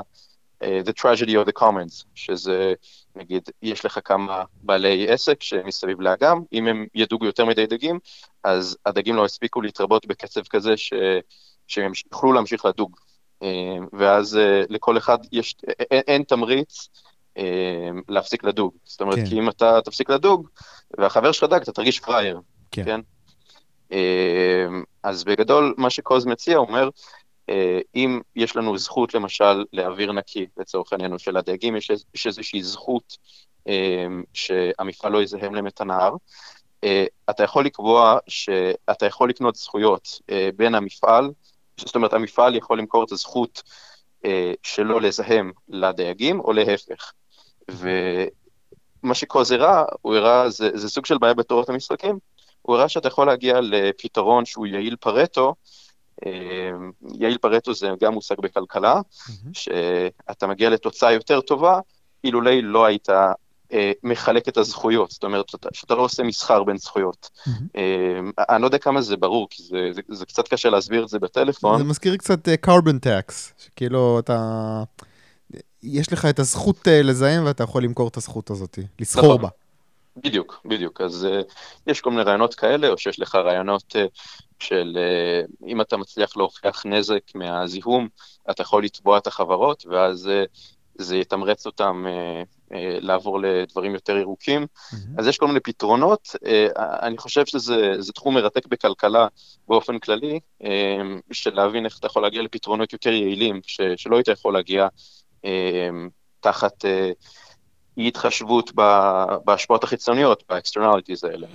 The 0.62 0.92
Tragedy 1.00 1.30
of 1.30 1.48
the 1.48 1.60
Commons, 1.60 2.04
שזה, 2.14 2.74
נגיד, 3.16 3.42
יש 3.62 3.84
לך 3.84 3.98
כמה 4.04 4.44
בעלי 4.62 5.08
עסק 5.08 5.42
שמסביב 5.42 6.00
לאגם, 6.00 6.42
אם 6.52 6.66
הם 6.66 6.86
ידוגו 6.94 7.24
יותר 7.24 7.44
מדי 7.44 7.66
דגים, 7.66 7.98
אז 8.44 8.76
הדגים 8.86 9.16
לא 9.16 9.24
הספיקו 9.24 9.60
להתרבות 9.60 10.06
בקצב 10.06 10.42
כזה 10.50 10.76
ש... 10.76 10.92
שהם 11.66 11.92
יוכלו 12.12 12.32
להמשיך 12.32 12.64
לדוג. 12.64 12.96
Uh, 13.42 13.46
ואז 13.92 14.34
uh, 14.34 14.66
לכל 14.68 14.98
אחד 14.98 15.18
יש, 15.32 15.56
אין, 15.90 16.02
אין 16.06 16.22
תמריץ 16.22 16.88
אה, 17.38 17.90
להפסיק 18.08 18.44
לדוג. 18.44 18.72
זאת 18.84 19.00
אומרת, 19.00 19.16
כן. 19.16 19.26
כי 19.26 19.38
אם 19.38 19.48
אתה 19.48 19.78
תפסיק 19.84 20.10
לדוג, 20.10 20.48
והחבר 20.98 21.32
שלך 21.32 21.50
דג, 21.50 21.60
אתה 21.60 21.72
תרגיש 21.72 22.00
פראייר, 22.00 22.40
כן? 22.70 22.84
כן? 22.84 23.00
אה, 23.92 24.66
אז 25.02 25.24
בגדול, 25.24 25.74
מה 25.76 25.90
שקוז 25.90 26.26
מציע, 26.26 26.56
הוא 26.56 26.66
אומר, 26.66 26.82
אה, 26.82 26.88
אם 27.94 28.20
יש 28.36 28.56
לנו 28.56 28.78
זכות, 28.78 29.14
למשל, 29.14 29.64
לאוויר 29.72 30.12
נקי, 30.12 30.46
לצורך 30.56 30.92
העניין, 30.92 31.18
של 31.18 31.36
הדייגים, 31.36 31.76
יש, 31.76 31.90
יש 32.14 32.26
איזושהי 32.26 32.62
זכות 32.62 33.16
שהמפעל 34.34 35.12
לא 35.12 35.22
יזהם 35.22 35.54
להם 35.54 35.66
את 35.66 35.80
הנהר, 35.80 36.14
אתה 37.30 37.42
יכול 37.42 37.64
לקבוע 37.64 38.18
שאתה 38.28 39.06
יכול 39.06 39.30
לקנות 39.30 39.56
זכויות 39.56 40.20
בין 40.56 40.74
המפעל, 40.74 41.30
זאת 41.76 41.94
אומרת, 41.94 42.12
המפעל 42.12 42.56
יכול 42.56 42.78
למכור 42.78 43.04
את 43.04 43.12
הזכות 43.12 43.62
שלו 44.62 45.00
לזהם 45.00 45.52
לדייגים, 45.68 46.40
או 46.40 46.52
להפך. 46.52 47.12
ומה 47.70 49.14
שקוז 49.14 49.52
הראה, 49.52 49.84
הוא 50.02 50.14
הראה, 50.14 50.50
זה, 50.50 50.70
זה 50.74 50.88
סוג 50.88 51.06
של 51.06 51.18
בעיה 51.18 51.34
בתורת 51.34 51.68
המשחקים, 51.68 52.18
הוא 52.62 52.76
הראה 52.76 52.88
שאתה 52.88 53.08
יכול 53.08 53.26
להגיע 53.26 53.60
לפתרון 53.60 54.44
שהוא 54.44 54.66
יעיל 54.66 54.96
פרטו, 54.96 55.48
אה, 55.48 55.54
יעיל 57.14 57.38
פרטו 57.38 57.74
זה 57.74 57.88
גם 58.00 58.14
מושג 58.14 58.34
בכלכלה, 58.40 59.00
mm-hmm. 59.00 59.32
שאתה 59.52 60.46
מגיע 60.46 60.70
לתוצאה 60.70 61.12
יותר 61.12 61.40
טובה, 61.40 61.80
אילולי 62.24 62.62
לא 62.62 62.84
היית 62.84 63.08
אה, 63.72 63.92
מחלק 64.02 64.48
את 64.48 64.56
הזכויות, 64.56 65.10
זאת 65.10 65.24
אומרת, 65.24 65.48
שאתה, 65.48 65.68
שאתה 65.72 65.94
לא 65.94 66.02
עושה 66.02 66.22
מסחר 66.22 66.64
בין 66.64 66.76
זכויות. 66.78 67.30
Mm-hmm. 67.36 67.50
אה, 67.76 68.54
אני 68.54 68.62
לא 68.62 68.66
יודע 68.66 68.78
כמה 68.78 69.02
זה 69.02 69.16
ברור, 69.16 69.46
כי 69.50 69.62
זה, 69.62 69.90
זה, 69.92 70.00
זה 70.08 70.26
קצת 70.26 70.48
קשה 70.48 70.70
להסביר 70.70 71.04
את 71.04 71.08
זה 71.08 71.18
בטלפון. 71.18 71.78
זה 71.78 71.84
מזכיר 71.84 72.16
קצת 72.16 72.48
uh, 72.48 72.70
carbon 72.70 73.06
tax, 73.06 73.32
שכאילו 73.58 74.18
אתה... 74.18 74.82
יש 75.82 76.12
לך 76.12 76.24
את 76.24 76.38
הזכות 76.38 76.76
uh, 76.76 76.90
לזהם 76.90 77.44
ואתה 77.46 77.62
יכול 77.62 77.82
למכור 77.82 78.08
את 78.08 78.16
הזכות 78.16 78.50
הזאת, 78.50 78.78
לסחור 78.98 79.24
נכון. 79.24 79.42
בה. 79.42 79.48
בדיוק, 80.16 80.60
בדיוק. 80.64 81.00
אז 81.00 81.26
uh, 81.30 81.52
יש 81.86 82.00
כל 82.00 82.10
מיני 82.10 82.22
רעיונות 82.22 82.54
כאלה, 82.54 82.88
או 82.88 82.98
שיש 82.98 83.20
לך 83.20 83.34
רעיונות 83.34 83.96
uh, 83.96 83.98
של 84.62 84.98
uh, 84.98 85.66
אם 85.66 85.80
אתה 85.80 85.96
מצליח 85.96 86.36
להוכיח 86.36 86.86
נזק 86.86 87.34
מהזיהום, 87.34 88.08
אתה 88.50 88.62
יכול 88.62 88.84
לתבוע 88.84 89.18
את 89.18 89.26
החברות, 89.26 89.86
ואז 89.86 90.26
uh, 90.26 90.58
זה 90.94 91.16
יתמרץ 91.16 91.66
אותם 91.66 92.04
uh, 92.06 92.74
לעבור 93.00 93.40
לדברים 93.40 93.94
יותר 93.94 94.16
ירוקים. 94.16 94.62
Mm-hmm. 94.62 94.96
אז 95.18 95.26
יש 95.26 95.38
כל 95.38 95.46
מיני 95.46 95.60
פתרונות. 95.60 96.28
אני 96.76 97.18
חושב 97.18 97.46
שזה 97.46 98.12
תחום 98.14 98.34
מרתק 98.34 98.66
בכלכלה 98.66 99.26
באופן 99.68 99.98
כללי, 99.98 100.40
של 101.32 101.54
להבין 101.54 101.84
איך 101.84 101.98
אתה 101.98 102.06
יכול 102.06 102.22
להגיע 102.22 102.42
לפתרונות 102.42 102.92
יותר 102.92 103.10
יעילים, 103.10 103.60
ש, 103.66 103.80
שלא 103.96 104.16
היית 104.16 104.28
יכול 104.28 104.54
להגיע 104.54 104.88
תחת 106.40 106.84
אה, 106.84 107.10
אי 107.96 108.08
התחשבות 108.08 108.72
בהשפעות 109.44 109.84
החיצוניות, 109.84 110.44
ב-externalities 110.48 111.28
האלה. 111.28 111.46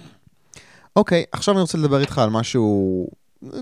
אוקיי, 0.96 1.24
okay, 1.24 1.30
עכשיו 1.32 1.54
אני 1.54 1.62
רוצה 1.62 1.78
לדבר 1.78 2.02
איתך 2.02 2.18
על 2.18 2.30
משהו 2.30 3.08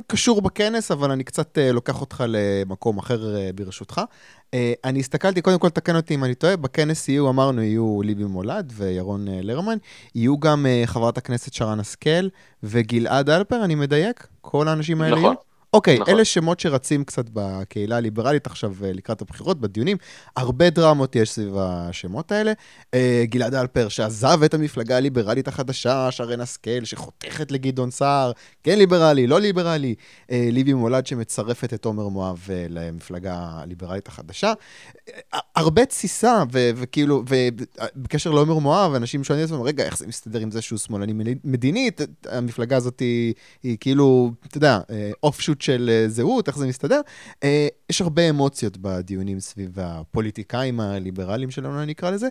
קשור 0.08 0.42
בכנס, 0.42 0.92
אבל 0.92 1.12
אני 1.12 1.24
קצת 1.24 1.58
uh, 1.58 1.74
לוקח 1.74 2.02
אותך 2.02 2.24
למקום 2.28 2.98
אחר 2.98 3.36
uh, 3.36 3.56
ברשותך. 3.56 4.02
Uh, 4.42 4.56
אני 4.84 5.00
הסתכלתי, 5.00 5.42
קודם 5.42 5.60
כל 5.60 5.70
תקן 5.70 5.96
אותי 5.96 6.16
אם 6.16 6.24
אני 6.24 6.36
טועה, 6.36 6.56
בכנס 6.58 7.10
יהיו, 7.10 7.30
אמרנו, 7.30 7.62
יהיו 7.62 8.02
ליבי 8.02 8.24
מולד 8.24 8.74
וירון 8.76 9.28
uh, 9.28 9.32
לרמן, 9.42 9.78
יהיו 10.16 10.40
גם 10.40 10.66
uh, 10.66 10.88
חברת 10.88 11.18
הכנסת 11.18 11.54
שרן 11.54 11.80
השכל 11.80 12.28
וגלעד 12.64 13.30
אלפר, 13.30 13.66
אני 13.66 13.76
מדייק? 13.76 14.28
כל 14.42 14.68
האנשים 14.68 15.02
האלה 15.02 15.16
נכון. 15.16 15.26
יהיו? 15.26 15.51
אוקיי, 15.74 16.00
נכון. 16.00 16.14
אלה 16.14 16.26
שמות 16.26 16.60
שרצים 16.60 17.04
קצת 17.04 17.26
בקהילה 17.34 17.98
הליברלית 17.98 18.48
עכשיו 18.48 18.74
אה, 18.84 18.94
לקראת 18.94 19.22
הבחירות, 19.22 19.62
בדיונים. 19.62 19.98
הרבה 20.36 20.70
דרמות 20.70 21.16
יש 21.16 21.32
סביב 21.32 21.58
השמות 21.58 22.32
האלה. 22.32 22.54
אה, 22.94 23.24
גלעד 23.26 23.56
אלפר, 23.56 23.88
שעזב 23.90 24.44
את 24.44 24.54
המפלגה 24.54 24.98
הליברלית 24.98 25.48
החדשה, 25.48 26.12
שרן 26.12 26.42
השכל, 26.42 26.84
שחותכת 26.86 27.52
לגדעון 27.52 27.92
סער, 27.92 28.32
כן 28.64 28.78
ליברלי, 28.78 29.28
לא 29.28 29.40
ליברלי. 29.40 29.96
אה, 30.32 30.48
ליבי 30.52 30.74
מולד 30.74 31.08
שמצרפת 31.08 31.74
את 31.74 31.86
עומר 31.86 32.08
מואב 32.08 32.48
למפלגה 32.70 33.36
הליברלית 33.38 34.08
החדשה. 34.08 34.54
הרבה 35.56 35.86
תסיסה, 35.86 36.44
וכאילו, 36.52 37.24
ובקשר 37.96 38.32
לעומר 38.32 38.60
מואב, 38.60 38.94
אנשים 38.94 39.24
שואלים 39.24 39.46
את 39.46 39.50
עצמם, 39.50 39.62
רגע, 39.62 39.84
איך 39.84 39.98
זה 39.98 40.08
מסתדר 40.08 40.40
עם 40.40 40.52
זה 40.52 40.62
שהוא 40.62 40.80
שמאלני 40.80 41.36
מדינית? 41.44 42.02
המפלגה 42.30 42.78
הזאת 42.78 43.00
היא, 43.00 43.34
היא 43.64 43.78
כאילו, 43.80 44.32
אתה 44.48 44.58
יודע, 44.58 44.80
אוף 45.24 45.42
שוט 45.42 45.61
של 45.62 45.90
אה, 45.94 46.10
זהות, 46.10 46.48
איך 46.48 46.58
זה 46.58 46.68
מסתדר. 46.68 47.02
אה, 47.44 47.68
יש 47.90 48.02
הרבה 48.02 48.30
אמוציות 48.30 48.78
בדיונים 48.78 49.40
סביב 49.40 49.80
הפוליטיקאים 49.80 50.80
הליברליים 50.80 51.52
שלנו, 51.52 51.84
אני 51.84 51.92
אקרא 51.92 52.10
לזה. 52.10 52.28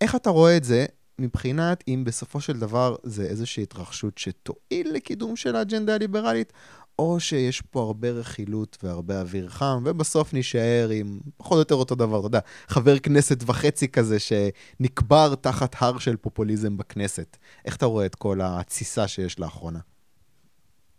איך 0.00 0.14
אתה 0.14 0.30
רואה 0.30 0.56
את 0.56 0.64
זה 0.64 0.86
מבחינת 1.18 1.84
אם 1.88 2.02
בסופו 2.06 2.40
של 2.40 2.58
דבר 2.58 2.96
זה 3.02 3.22
איזושהי 3.22 3.62
התרחשות 3.62 4.18
שתועיל 4.18 4.92
לקידום 4.92 5.36
של 5.36 5.56
האג'נדה 5.56 5.94
הליברלית, 5.94 6.52
או 6.98 7.20
שיש 7.20 7.60
פה 7.60 7.82
הרבה 7.82 8.10
רכילות 8.10 8.78
והרבה 8.82 9.20
אוויר 9.20 9.48
חם, 9.48 9.82
ובסוף 9.84 10.32
נישאר 10.32 10.88
עם 10.94 11.20
פחות 11.36 11.52
או 11.52 11.58
יותר 11.58 11.74
אותו 11.74 11.94
דבר, 11.94 12.18
אתה 12.18 12.26
יודע, 12.26 12.40
חבר 12.68 12.98
כנסת 12.98 13.38
וחצי 13.46 13.88
כזה 13.88 14.16
שנקבר 14.18 15.34
תחת 15.34 15.76
הר 15.78 15.98
של 15.98 16.16
פופוליזם 16.16 16.76
בכנסת. 16.76 17.36
איך 17.64 17.76
אתה 17.76 17.86
רואה 17.86 18.06
את 18.06 18.14
כל 18.14 18.40
התסיסה 18.42 19.08
שיש 19.08 19.40
לאחרונה? 19.40 19.78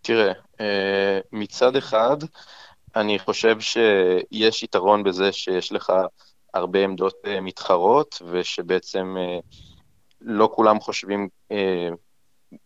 תראה, 0.01 0.31
אה, 0.61 1.19
מצד 1.31 1.75
אחד, 1.75 2.17
אני 2.95 3.19
חושב 3.19 3.59
שיש 3.59 4.63
יתרון 4.63 5.03
בזה 5.03 5.31
שיש 5.31 5.71
לך 5.71 5.93
הרבה 6.53 6.83
עמדות 6.83 7.13
אה, 7.25 7.41
מתחרות, 7.41 8.21
ושבעצם 8.31 9.15
אה, 9.19 9.39
לא 10.21 10.49
כולם 10.53 10.79
חושבים 10.79 11.27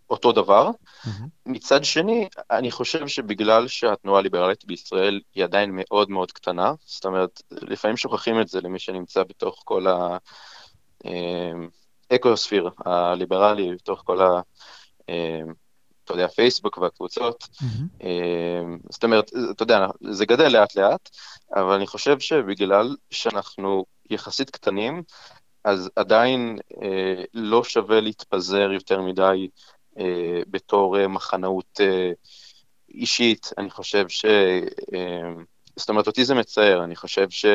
אותו 0.09 0.31
דבר. 0.31 0.69
Mm-hmm. 0.69 1.09
מצד 1.45 1.83
שני, 1.83 2.27
אני 2.51 2.71
חושב 2.71 3.07
שבגלל 3.07 3.67
שהתנועה 3.67 4.19
הליברלית 4.19 4.65
בישראל 4.65 5.21
היא 5.35 5.43
עדיין 5.43 5.69
מאוד 5.73 6.09
מאוד 6.09 6.31
קטנה, 6.31 6.73
זאת 6.85 7.05
אומרת, 7.05 7.41
לפעמים 7.51 7.97
שוכחים 7.97 8.41
את 8.41 8.47
זה 8.47 8.61
למי 8.61 8.79
שנמצא 8.79 9.23
בתוך 9.23 9.61
כל 9.65 9.85
האקוספיר 12.11 12.69
הליברלי, 12.85 13.75
בתוך 13.75 14.01
כל 14.05 14.21
ה... 14.21 14.41
אתה 16.05 16.13
יודע, 16.13 16.27
פייסבוק 16.27 16.77
והקבוצות. 16.77 17.43
Mm-hmm. 17.43 18.07
זאת 18.89 19.03
אומרת, 19.03 19.31
אתה 19.51 19.63
יודע, 19.63 19.87
זה 20.01 20.25
גדל 20.25 20.47
לאט 20.47 20.75
לאט, 20.75 21.09
אבל 21.55 21.73
אני 21.73 21.87
חושב 21.87 22.19
שבגלל 22.19 22.95
שאנחנו 23.11 23.85
יחסית 24.09 24.49
קטנים, 24.49 25.03
אז 25.63 25.89
עדיין 25.95 26.59
אה, 26.81 27.23
לא 27.33 27.63
שווה 27.63 28.01
להתפזר 28.01 28.71
יותר 28.71 29.01
מדי 29.01 29.47
אה, 29.99 30.41
בתור 30.47 30.99
אה, 30.99 31.07
מחנאות 31.07 31.79
אה, 31.81 32.11
אישית. 32.89 33.51
אני 33.57 33.69
חושב 33.69 34.09
ש... 34.09 34.25
אה, 34.93 35.33
זאת 35.75 35.89
אומרת, 35.89 36.07
אותי 36.07 36.25
זה 36.25 36.35
מצער, 36.35 36.83
אני 36.83 36.95
חושב 36.95 37.29
ש... 37.29 37.45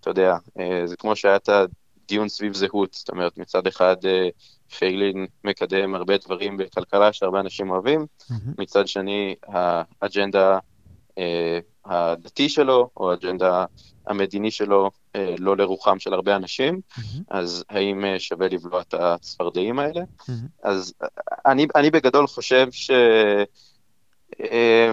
אתה 0.00 0.10
יודע, 0.10 0.36
אה, 0.58 0.82
זה 0.86 0.96
כמו 0.96 1.16
שהיה 1.16 1.36
את 1.36 1.48
הדיון 1.48 2.28
סביב 2.28 2.54
זהות, 2.54 2.94
זאת 2.94 3.08
אומרת, 3.08 3.38
מצד 3.38 3.66
אחד... 3.66 3.96
אה, 4.04 4.28
פיילין 4.78 5.26
מקדם 5.44 5.94
הרבה 5.94 6.16
דברים 6.16 6.56
בכלכלה 6.56 7.12
שהרבה 7.12 7.40
אנשים 7.40 7.70
אוהבים, 7.70 8.06
mm-hmm. 8.20 8.34
מצד 8.58 8.88
שני 8.88 9.34
האג'נדה 9.46 10.58
אה, 11.18 11.58
הדתי 11.84 12.48
שלו, 12.48 12.90
או 12.96 13.10
האג'נדה 13.10 13.64
המדיני 14.06 14.50
שלו, 14.50 14.90
אה, 15.16 15.34
לא 15.38 15.56
לרוחם 15.56 15.98
של 15.98 16.14
הרבה 16.14 16.36
אנשים, 16.36 16.80
mm-hmm. 16.90 17.02
אז 17.28 17.64
האם 17.68 18.04
אה, 18.04 18.18
שווה 18.18 18.48
לבלוע 18.48 18.80
את 18.80 18.94
הצפרדעים 18.94 19.78
האלה? 19.78 20.00
Mm-hmm. 20.00 20.32
אז 20.62 20.94
אני, 21.46 21.66
אני 21.74 21.90
בגדול 21.90 22.26
חושב 22.26 22.68
ש... 22.70 22.90
אה, 24.40 24.90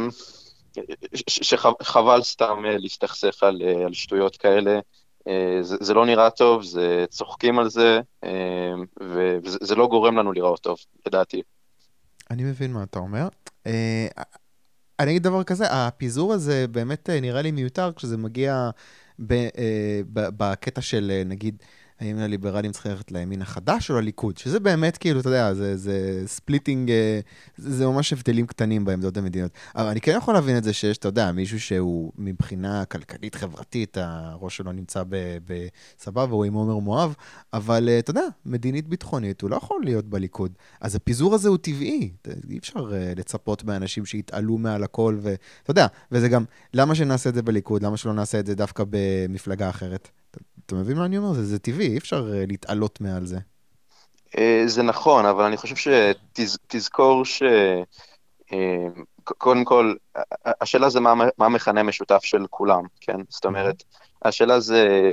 שחבל 1.27 2.21
סתם 2.21 2.63
אה, 2.65 2.77
להסתכסך 2.77 3.43
על, 3.43 3.61
על 3.85 3.93
שטויות 3.93 4.37
כאלה. 4.37 4.79
זה, 5.61 5.75
זה 5.79 5.93
לא 5.93 6.05
נראה 6.05 6.29
טוב, 6.29 6.63
זה 6.63 7.05
צוחקים 7.09 7.59
על 7.59 7.69
זה, 7.69 7.99
וזה 9.43 9.75
לא 9.75 9.87
גורם 9.87 10.17
לנו 10.17 10.31
לראות 10.31 10.59
טוב, 10.59 10.77
לדעתי. 11.07 11.41
אני 12.31 12.43
מבין 12.43 12.73
מה 12.73 12.83
אתה 12.83 12.99
אומר. 12.99 13.27
אני 14.99 15.11
אגיד 15.11 15.23
דבר 15.23 15.43
כזה, 15.43 15.65
הפיזור 15.69 16.33
הזה 16.33 16.67
באמת 16.67 17.09
נראה 17.09 17.41
לי 17.41 17.51
מיותר 17.51 17.91
כשזה 17.93 18.17
מגיע 18.17 18.69
בקטע 20.09 20.81
של, 20.81 21.21
נגיד, 21.25 21.63
האם 21.99 22.17
הליברלים 22.17 22.71
צריכים 22.71 22.91
ללכת 22.91 23.11
לימין 23.11 23.41
החדש 23.41 23.91
או 23.91 23.95
לליכוד? 23.95 24.37
שזה 24.37 24.59
באמת, 24.59 24.97
כאילו, 24.97 25.19
אתה 25.19 25.29
יודע, 25.29 25.53
זה, 25.53 25.77
זה 25.77 26.23
splitting, 26.25 26.91
אה, 26.91 27.19
זה, 27.57 27.87
ממש 27.87 28.13
הבדלים 28.13 28.47
קטנים 28.47 28.85
בעמדות 28.85 29.17
המדיניות. 29.17 29.51
אבל 29.75 29.87
אני 29.87 30.01
כן 30.01 30.15
יכול 30.17 30.33
להבין 30.33 30.57
את 30.57 30.63
זה 30.63 30.73
שיש, 30.73 30.97
אתה 30.97 31.07
יודע, 31.07 31.31
מישהו 31.31 31.59
שהוא 31.59 32.11
מבחינה 32.17 32.85
כלכלית, 32.85 33.35
חברתית, 33.35 33.97
הראש 34.01 34.57
שלו 34.57 34.71
נמצא 34.71 35.03
בסבבה, 35.45 36.35
הוא 36.35 36.45
עם 36.45 36.53
עומר 36.53 36.77
מואב, 36.77 37.15
אבל 37.53 37.89
אה, 37.89 37.99
אתה 37.99 38.11
יודע, 38.11 38.25
מדינית 38.45 38.87
ביטחונית, 38.87 39.41
הוא 39.41 39.49
לא 39.49 39.55
יכול 39.55 39.81
להיות 39.83 40.05
בליכוד. 40.05 40.51
אז 40.81 40.95
הפיזור 40.95 41.35
הזה 41.35 41.49
הוא 41.49 41.57
טבעי, 41.57 42.11
אי 42.49 42.57
אפשר 42.57 42.93
אה, 42.93 43.13
לצפות 43.15 43.63
באנשים 43.63 44.05
שיתעלו 44.05 44.57
מעל 44.57 44.83
הכל, 44.83 45.17
ואתה 45.21 45.71
יודע, 45.71 45.87
וזה 46.11 46.29
גם, 46.29 46.45
למה 46.73 46.95
שנעשה 46.95 47.29
את 47.29 47.35
זה 47.35 47.41
בליכוד? 47.41 47.83
למה 47.83 47.97
שלא 47.97 48.13
נעשה 48.13 48.39
את 48.39 48.45
זה 48.45 48.55
דווקא 48.55 48.83
במפלגה 48.89 49.69
אחרת? 49.69 50.09
אתה 50.65 50.75
מבין 50.75 50.97
מה 50.97 51.05
אני 51.05 51.17
אומר? 51.17 51.33
זה, 51.33 51.45
זה 51.45 51.59
טבעי, 51.59 51.87
אי 51.87 51.97
אפשר 51.97 52.25
uh, 52.31 52.47
להתעלות 52.47 53.01
מעל 53.01 53.25
זה. 53.25 53.37
Uh, 54.29 54.39
זה 54.65 54.83
נכון, 54.83 55.25
אבל 55.25 55.43
אני 55.43 55.57
חושב 55.57 55.75
שתזכור 55.75 57.25
ש... 57.25 57.43
Uh, 58.49 58.55
קודם 59.23 59.65
כל, 59.65 59.93
השאלה 60.45 60.89
זה 60.89 60.99
מה, 60.99 61.13
מה 61.37 61.45
המכנה 61.45 61.79
המשותף 61.79 62.23
של 62.23 62.45
כולם, 62.49 62.83
כן? 63.01 63.17
זאת 63.29 63.45
אומרת, 63.45 63.83
השאלה 64.25 64.59
זה, 64.59 65.11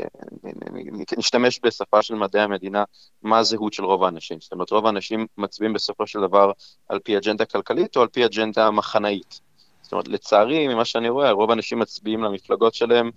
נשתמש 1.19 1.61
בשפה 1.63 2.03
של 2.03 2.15
מדעי 2.15 2.43
המדינה, 2.43 2.85
מה 3.23 3.39
הזהות 3.39 3.73
של 3.73 3.85
רוב 3.85 4.05
האנשים. 4.05 4.41
זאת 4.41 4.53
אומרת, 4.53 4.71
רוב 4.71 4.87
האנשים 4.87 5.27
מצביעים 5.39 5.73
בסופו 5.73 6.07
של 6.07 6.21
דבר 6.21 6.53
על 6.89 6.99
פי 6.99 7.17
אג'נדה 7.17 7.45
כלכלית 7.45 7.97
או 7.97 8.03
על 8.03 8.09
פי 8.09 8.25
אג'נדה 8.25 8.71
מחנאית. 8.71 9.41
זאת 9.83 9.93
אומרת, 9.93 10.09
לצערי, 10.09 10.69
ממה 10.69 10.85
שאני 10.85 11.09
רואה, 11.09 11.31
רוב 11.31 11.51
האנשים 11.51 11.79
מצביעים 11.79 12.23
למפלגות 12.23 12.75
שלהם 12.75 13.11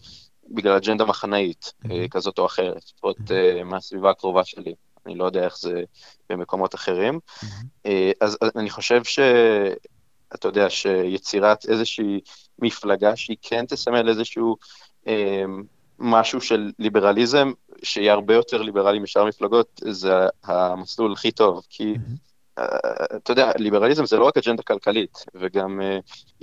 בגלל 0.49 0.75
אג'נדה 0.75 1.05
מחנאית 1.05 1.73
mm-hmm. 1.83 1.89
כזאת 2.11 2.39
או 2.39 2.45
אחרת, 2.45 2.83
לפחות 2.95 3.17
mm-hmm. 3.17 3.63
מהסביבה 3.63 4.09
הקרובה 4.09 4.43
שלי. 4.43 4.73
אני 5.05 5.15
לא 5.15 5.25
יודע 5.25 5.45
איך 5.45 5.57
זה 5.57 5.83
במקומות 6.29 6.75
אחרים. 6.75 7.19
Mm-hmm. 7.39 7.87
אז 8.21 8.37
אני 8.55 8.69
חושב 8.69 9.03
ש... 9.03 9.19
אתה 10.35 10.47
יודע, 10.47 10.69
שיצירת 10.69 11.65
איזושהי 11.69 12.19
מפלגה 12.59 13.15
שהיא 13.15 13.37
כן 13.41 13.65
תסמל 13.65 14.09
איזשהו 14.09 14.57
אה, 15.07 15.43
משהו 15.99 16.41
של 16.41 16.71
ליברליזם, 16.79 17.51
שיהיה 17.83 18.13
הרבה 18.13 18.33
יותר 18.33 18.61
ליברלי 18.61 18.99
משאר 18.99 19.21
המפלגות, 19.21 19.81
זה 19.89 20.13
המסלול 20.43 21.13
הכי 21.13 21.31
טוב. 21.31 21.65
כי 21.69 21.93
mm-hmm. 21.95 22.24
אתה 23.15 23.31
יודע, 23.31 23.51
ליברליזם 23.57 24.05
זה 24.05 24.17
לא 24.17 24.25
רק 24.25 24.37
אג'נדה 24.37 24.63
כלכלית, 24.63 25.25
וגם 25.35 25.81
אה, 25.81 25.97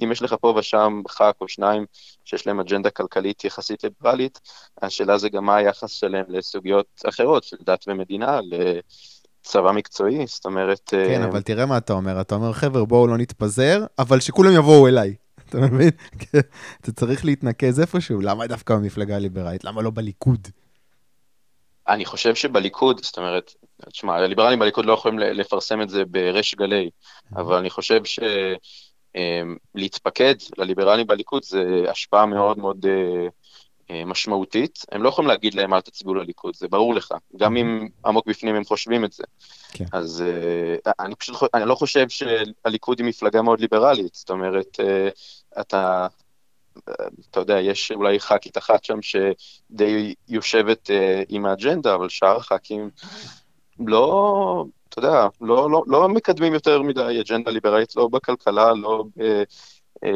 אם 0.05 0.13
יש 0.13 0.23
לך 0.23 0.35
פה 0.41 0.55
ושם 0.59 1.03
ח"כ 1.09 1.33
או 1.41 1.49
שניים 1.49 1.87
שיש 2.25 2.47
להם 2.47 2.61
אג'נדה 2.61 2.91
כלכלית 2.91 3.45
יחסית 3.45 3.85
ליברלית, 3.85 4.41
השאלה 4.83 5.19
זה 5.19 5.29
גם 5.29 5.45
מה 5.45 5.57
היחס 5.57 5.91
שלהם 5.91 6.25
לסוגיות 6.29 6.87
אחרות, 7.09 7.45
של 7.45 7.57
דת 7.67 7.85
ומדינה, 7.89 8.41
לצבא 8.43 9.73
מקצועי, 9.73 10.27
זאת 10.27 10.45
אומרת... 10.45 10.95
אה, 10.95 11.07
כן, 11.07 11.23
אבל 11.23 11.43
תראה 11.43 11.67
מה 11.67 11.77
אתה 11.77 11.93
אומר, 11.93 12.21
אתה 12.21 12.35
אומר, 12.35 12.53
חבר'ה, 12.53 12.85
בואו 12.85 13.07
לא 13.07 13.19
נתפזר, 13.19 13.85
אבל 13.99 14.21
שכולם 14.21 14.53
יבואו 14.53 14.89
אליי. 14.89 15.15
אתה 15.49 15.59
מבין? 15.59 15.91
אתה 16.81 16.93
צריך 16.93 17.25
להתנקז 17.25 17.81
איפשהו, 17.81 18.21
למה 18.21 18.47
דווקא 18.47 18.75
במפלגה 18.75 19.17
הליברלית? 19.17 19.65
למה 19.65 19.83
לא 19.83 19.91
בליכוד? 19.95 20.49
אני 21.89 22.05
חושב 22.05 22.35
שבליכוד, 22.35 23.05
זאת 23.05 23.19
אומרת, 23.19 23.55
תשמע, 23.91 24.15
הליברלים 24.15 24.59
בליכוד 24.59 24.87
לא 24.87 24.93
יכולים 24.93 25.19
לפרסם 25.19 25.83
את 25.83 25.89
זה 25.89 26.05
בריש 26.05 26.55
גלי, 26.55 26.91
אבל 27.37 27.57
אני 27.57 27.71
חושב 27.71 28.01
שלהתפקד 29.15 30.35
אמ, 30.41 30.49
לליברלים 30.59 31.07
בליכוד 31.07 31.43
זה 31.45 31.85
השפעה 31.91 32.27
מאוד 32.27 32.59
מאוד 32.59 32.87
אה, 32.87 33.27
אה, 33.91 34.05
משמעותית. 34.05 34.79
הם 34.93 35.03
לא 35.03 35.09
יכולים 35.09 35.29
להגיד 35.29 35.55
להם 35.55 35.75
אל 35.75 35.81
תצביעו 35.81 36.15
לליכוד, 36.15 36.57
זה 36.57 36.69
ברור 36.69 36.95
לך, 36.95 37.15
גם 37.37 37.57
אם 37.57 37.89
עמוק 38.07 38.27
בפנים 38.27 38.55
הם 38.55 38.65
חושבים 38.65 39.05
את 39.05 39.13
זה. 39.13 39.25
כן. 39.73 39.85
אז 39.93 40.25
אה, 40.87 40.93
אני 41.01 41.15
פשוט, 41.15 41.37
אני 41.55 41.65
לא 41.65 41.75
חושב 41.75 42.07
שהליכוד 42.09 42.99
היא 42.99 43.07
מפלגה 43.07 43.43
מאוד 43.43 43.61
ליברלית, 43.61 44.15
זאת 44.15 44.31
אומרת, 44.31 44.81
אתה 45.61 46.07
אתה 47.31 47.41
יודע, 47.41 47.61
יש 47.61 47.93
אולי 47.93 48.21
ח"כית 48.21 48.59
אחת 48.59 48.85
שם 48.85 48.99
שדי 49.03 50.15
יושבת 50.29 50.91
uh, 50.91 51.25
עם 51.29 51.47
האג'נדה, 51.47 51.95
אבל 51.95 52.09
שאר 52.09 52.37
הח"כים 52.37 52.91
לא, 53.87 54.65
אתה 54.89 54.99
יודע, 54.99 55.27
לא, 55.41 55.71
לא, 55.71 55.85
לא 55.87 56.09
מקדמים 56.09 56.55
יותר 56.55 56.83
מדי 56.83 57.21
אג'נדה 57.21 57.51
ליברלית, 57.51 57.97
לא 57.97 58.09
בכלכלה, 58.09 58.75
לא 58.75 59.05
ב, 59.17 59.43
uh, 60.05 60.09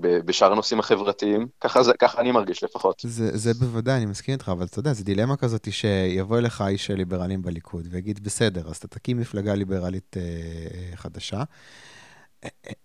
ב, 0.00 0.18
בשאר 0.18 0.52
הנושאים 0.52 0.80
החברתיים, 0.80 1.48
ככה, 1.60 1.82
זה, 1.82 1.92
ככה 1.98 2.20
אני 2.20 2.32
מרגיש 2.32 2.64
לפחות. 2.64 3.02
זה, 3.06 3.36
זה 3.36 3.54
בוודאי, 3.54 3.96
אני 3.96 4.06
מסכים 4.06 4.32
איתך, 4.32 4.48
אבל 4.48 4.66
אתה 4.66 4.78
יודע, 4.78 4.92
זו 4.92 5.04
דילמה 5.04 5.36
כזאת 5.36 5.68
שיבוא 5.70 6.38
אליך 6.38 6.64
איש 6.68 6.90
ליברלים 6.90 7.42
בליכוד 7.42 7.88
ויגיד, 7.90 8.24
בסדר, 8.24 8.68
אז 8.68 8.76
אתה 8.76 8.88
תקים 8.88 9.18
מפלגה 9.18 9.54
ליברלית 9.54 10.16
uh, 10.16 10.96
חדשה. 10.96 11.42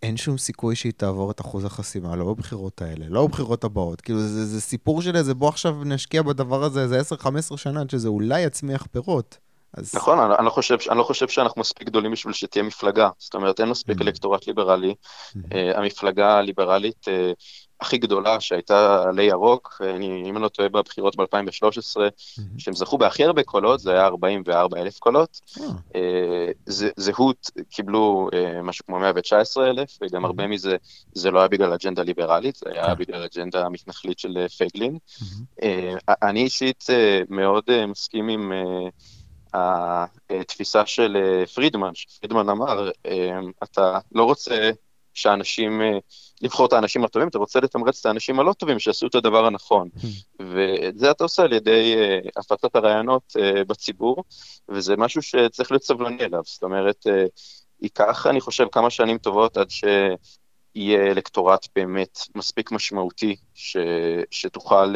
אין 0.03 0.17
שום 0.17 0.37
סיכוי 0.37 0.75
שהיא 0.75 0.93
תעבור 0.97 1.31
את 1.31 1.41
אחוז 1.41 1.65
החסימה, 1.65 2.15
לא 2.15 2.25
בבחירות 2.25 2.81
האלה, 2.81 3.05
לא 3.09 3.27
בבחירות 3.27 3.63
הבאות. 3.63 4.01
כאילו, 4.01 4.19
זה, 4.19 4.45
זה 4.45 4.61
סיפור 4.61 5.01
של 5.01 5.15
איזה, 5.15 5.33
בוא 5.33 5.49
עכשיו 5.49 5.75
נשקיע 5.85 6.21
בדבר 6.21 6.63
הזה 6.63 6.81
איזה 6.81 6.99
10-15 7.53 7.57
שנה 7.57 7.81
עד 7.81 7.89
שזה 7.89 8.07
אולי 8.07 8.41
יצמיח 8.41 8.87
פירות. 8.91 9.37
אז... 9.73 9.95
נכון, 9.95 10.19
אני, 10.19 10.33
אני, 10.37 10.45
לא 10.45 10.49
חושב, 10.49 10.77
אני 10.89 10.97
לא 10.97 11.03
חושב 11.03 11.27
שאנחנו 11.27 11.61
מספיק 11.61 11.87
גדולים 11.87 12.11
בשביל 12.11 12.33
שתהיה 12.33 12.63
מפלגה. 12.63 13.09
זאת 13.17 13.35
אומרת, 13.35 13.59
אין 13.59 13.69
מספיק 13.69 13.97
mm-hmm. 13.97 14.03
אלקטורט 14.03 14.47
ליברלי. 14.47 14.93
Mm-hmm. 14.93 15.37
Uh, 15.37 15.77
המפלגה 15.77 16.37
הליברלית 16.37 17.05
uh, 17.07 17.11
הכי 17.79 17.97
גדולה 17.97 18.39
שהייתה 18.39 19.03
עלי 19.03 19.23
ירוק, 19.23 19.81
אני, 19.95 20.23
אם 20.25 20.35
אני 20.35 20.43
לא 20.43 20.47
טועה 20.47 20.69
בבחירות 20.69 21.15
ב-2013, 21.15 21.23
mm-hmm. 21.97 22.41
שהם 22.57 22.73
זכו 22.73 22.97
בהכי 22.97 23.23
הרבה 23.23 23.43
קולות, 23.43 23.79
זה 23.79 23.91
היה 23.91 24.05
44 24.05 24.81
אלף 24.81 24.99
קולות. 24.99 25.41
Oh. 25.57 25.61
Uh, 25.61 26.71
זהות 26.97 27.51
קיבלו 27.69 28.29
uh, 28.31 28.61
משהו 28.63 28.85
כמו 28.85 28.99
119 28.99 29.69
אלף, 29.69 29.97
וגם 30.01 30.23
mm-hmm. 30.23 30.27
הרבה 30.27 30.47
מזה, 30.47 30.75
זה 31.13 31.31
לא 31.31 31.39
היה 31.39 31.47
בגלל 31.47 31.73
אג'נדה 31.73 32.03
ליברלית, 32.03 32.55
זה 32.55 32.69
היה 32.71 32.91
okay. 32.91 32.95
בגלל 32.95 33.23
אג'נדה 33.23 33.69
מתנחלית 33.69 34.19
של 34.19 34.47
פייגלין. 34.57 34.97
Mm-hmm. 34.97 35.65
אני 36.21 36.43
אישית 36.43 36.83
מאוד 37.29 37.63
מסכים 37.87 38.29
עם... 38.29 38.51
התפיסה 40.29 40.85
של 40.85 41.17
פרידמן, 41.55 41.91
שפרידמן 41.93 42.49
אמר, 42.49 42.89
אתה 43.63 43.99
לא 44.11 44.23
רוצה 44.23 44.71
שאנשים, 45.17 45.81
לבחור 46.41 46.65
את 46.65 46.73
האנשים 46.73 47.03
הטובים, 47.03 47.27
אתה 47.27 47.37
רוצה 47.37 47.59
לתמרץ 47.59 47.99
את 47.99 48.05
האנשים 48.05 48.39
הלא 48.39 48.53
טובים 48.53 48.79
שיעשו 48.79 49.07
את 49.07 49.15
הדבר 49.15 49.45
הנכון. 49.45 49.89
ואת 50.39 50.97
זה 50.97 51.11
אתה 51.11 51.23
עושה 51.23 51.43
על 51.43 51.53
ידי 51.53 51.95
הפצת 52.37 52.75
הרעיונות 52.75 53.33
בציבור, 53.67 54.23
וזה 54.69 54.97
משהו 54.97 55.21
שצריך 55.21 55.71
להיות 55.71 55.83
סבלני 55.83 56.23
אליו. 56.23 56.41
זאת 56.45 56.63
אומרת, 56.63 57.07
ייקח, 57.81 58.27
אני 58.27 58.41
חושב, 58.41 58.67
כמה 58.71 58.89
שנים 58.89 59.17
טובות 59.17 59.57
עד 59.57 59.67
שיהיה 59.69 61.11
אלקטורט 61.11 61.67
באמת 61.75 62.19
מספיק 62.35 62.71
משמעותי, 62.71 63.35
ש, 63.53 63.77
שתוכל 64.31 64.95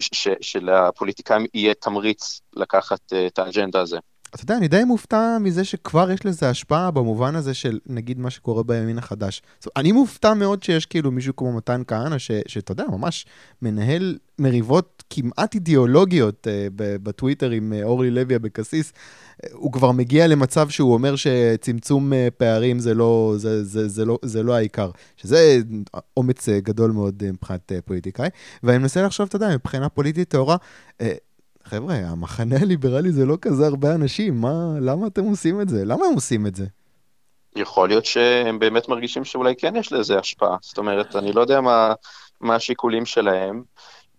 ש, 0.00 0.28
שלפוליטיקאים 0.40 1.46
יהיה 1.54 1.74
תמריץ 1.74 2.40
לקחת 2.52 3.12
את 3.26 3.38
האג'נדה 3.38 3.80
הזה. 3.80 3.98
אתה 4.34 4.42
יודע, 4.44 4.56
אני 4.56 4.68
די 4.68 4.84
מופתע 4.84 5.36
מזה 5.40 5.64
שכבר 5.64 6.10
יש 6.10 6.26
לזה 6.26 6.50
השפעה 6.50 6.90
במובן 6.90 7.36
הזה 7.36 7.54
של 7.54 7.78
נגיד 7.86 8.18
מה 8.18 8.30
שקורה 8.30 8.62
בימין 8.62 8.98
החדש. 8.98 9.42
זאת, 9.60 9.72
אני 9.76 9.92
מופתע 9.92 10.34
מאוד 10.34 10.62
שיש 10.62 10.86
כאילו 10.86 11.10
מישהו 11.10 11.36
כמו 11.36 11.52
מתן 11.52 11.82
כהנא, 11.86 12.18
שאתה 12.18 12.72
יודע, 12.72 12.84
ממש 12.90 13.26
מנהל 13.62 14.18
מריבות 14.38 15.04
כמעט 15.10 15.54
אידיאולוגיות 15.54 16.46
uh, 16.46 16.72
בטוויטר 16.76 17.50
עם 17.50 17.72
uh, 17.72 17.84
אורלי 17.84 18.10
לוי 18.10 18.36
אבקסיס. 18.36 18.92
Uh, 18.92 19.46
הוא 19.52 19.72
כבר 19.72 19.92
מגיע 19.92 20.26
למצב 20.26 20.68
שהוא 20.68 20.94
אומר 20.94 21.16
שצמצום 21.16 22.12
uh, 22.12 22.16
פערים 22.36 22.78
זה 22.78 22.94
לא, 22.94 23.34
זה, 23.36 23.64
זה, 23.64 23.88
זה, 23.88 24.04
לא, 24.04 24.18
זה 24.24 24.42
לא 24.42 24.54
העיקר, 24.54 24.90
שזה 25.16 25.60
אומץ 26.16 26.48
גדול 26.48 26.90
מאוד 26.90 27.22
מבחינת 27.32 27.72
פוליטיקאי. 27.84 28.28
ואני 28.62 28.78
מנסה 28.78 29.02
לחשוב, 29.02 29.26
אתה 29.26 29.36
יודע, 29.36 29.54
מבחינה 29.54 29.88
פוליטית 29.88 30.28
טהורה, 30.28 30.56
חבר'ה, 31.68 31.94
המחנה 31.94 32.56
הליברלי 32.62 33.12
זה 33.12 33.26
לא 33.26 33.36
כזה 33.42 33.66
הרבה 33.66 33.94
אנשים, 33.94 34.40
מה, 34.40 34.74
למה 34.80 35.06
אתם 35.06 35.24
עושים 35.24 35.60
את 35.60 35.68
זה? 35.68 35.84
למה 35.84 36.06
הם 36.06 36.14
עושים 36.14 36.46
את 36.46 36.54
זה? 36.54 36.66
יכול 37.56 37.88
להיות 37.88 38.04
שהם 38.04 38.58
באמת 38.58 38.88
מרגישים 38.88 39.24
שאולי 39.24 39.54
כן 39.58 39.76
יש 39.76 39.92
לזה 39.92 40.18
השפעה. 40.18 40.56
זאת 40.60 40.78
אומרת, 40.78 41.16
אני 41.16 41.32
לא 41.32 41.40
יודע 41.40 41.60
מה, 41.60 41.92
מה 42.40 42.54
השיקולים 42.54 43.06
שלהם. 43.06 43.62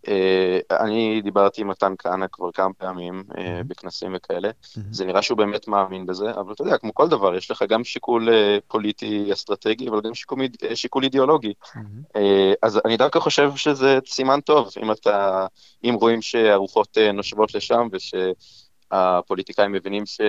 אה, 0.07 0.59
אני 0.71 1.21
דיברתי 1.21 1.62
עם 1.62 1.67
מתן 1.67 1.93
כהנא 1.97 2.25
כבר 2.31 2.51
כמה 2.51 2.73
פעמים 2.73 3.23
אה, 3.38 3.62
בכנסים 3.67 4.15
וכאלה, 4.15 4.49
זה 4.91 5.05
נראה 5.05 5.21
שהוא 5.21 5.38
באמת 5.38 5.67
מאמין 5.67 6.05
בזה, 6.05 6.31
אבל 6.31 6.53
אתה 6.53 6.62
יודע, 6.62 6.77
כמו 6.77 6.93
כל 6.93 7.07
דבר, 7.07 7.35
יש 7.35 7.51
לך 7.51 7.63
גם 7.69 7.83
שיקול 7.83 8.29
אה, 8.29 8.57
פוליטי 8.67 9.33
אסטרטגי, 9.33 9.89
אבל 9.89 10.01
גם 10.01 10.13
שיקול, 10.13 10.39
שיקול 10.73 11.03
אידיאולוגי. 11.03 11.53
אז 12.62 12.79
אני 12.85 12.97
דווקא 12.97 13.19
חושב 13.19 13.51
שזה 13.55 13.99
סימן 14.05 14.39
טוב, 14.41 14.69
אם 14.83 14.91
אתה, 14.91 15.45
אם 15.83 15.95
רואים 15.99 16.21
שהרוחות 16.21 16.97
נושבות 17.13 17.55
לשם 17.55 17.88
ושהפוליטיקאים 17.91 19.71
מבינים 19.71 20.05
ש... 20.05 20.21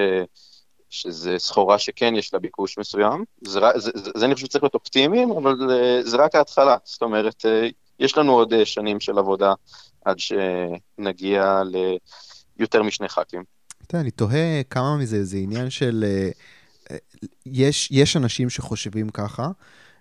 שזה 0.92 1.38
סחורה 1.38 1.78
שכן 1.78 2.14
יש 2.14 2.35
לה 2.35 2.40
ביקוש 2.40 2.78
מסוים. 2.78 3.24
זה, 3.44 3.61
זה, 3.76 3.90
זה, 3.94 4.11
זה 4.16 4.24
אני 4.26 4.35
חושב 4.35 4.46
שצריך 4.46 4.64
להיות 4.64 4.74
אופטימיים, 4.74 5.30
אבל 5.30 5.56
זה 6.02 6.16
רק 6.16 6.35
ההתחלה. 6.35 6.76
זאת 6.85 7.02
אומרת, 7.02 7.44
יש 8.00 8.16
לנו 8.18 8.32
עוד 8.32 8.52
אה, 8.52 8.64
שנים 8.64 9.00
של 9.00 9.18
עבודה 9.18 9.52
עד 10.04 10.16
שנגיע 10.18 11.62
ליותר 12.58 12.82
משני 12.82 13.08
ח"כים. 13.08 13.44
אתה 13.86 13.94
יודע, 13.94 14.02
אני 14.02 14.10
תוהה 14.10 14.62
כמה 14.70 14.96
מזה 14.96 15.24
זה 15.24 15.36
עניין 15.36 15.70
של... 15.70 16.04
אה, 16.06 16.30
אה, 16.90 16.96
יש, 17.46 17.88
יש 17.90 18.16
אנשים 18.16 18.50
שחושבים 18.50 19.08
ככה, 19.08 19.48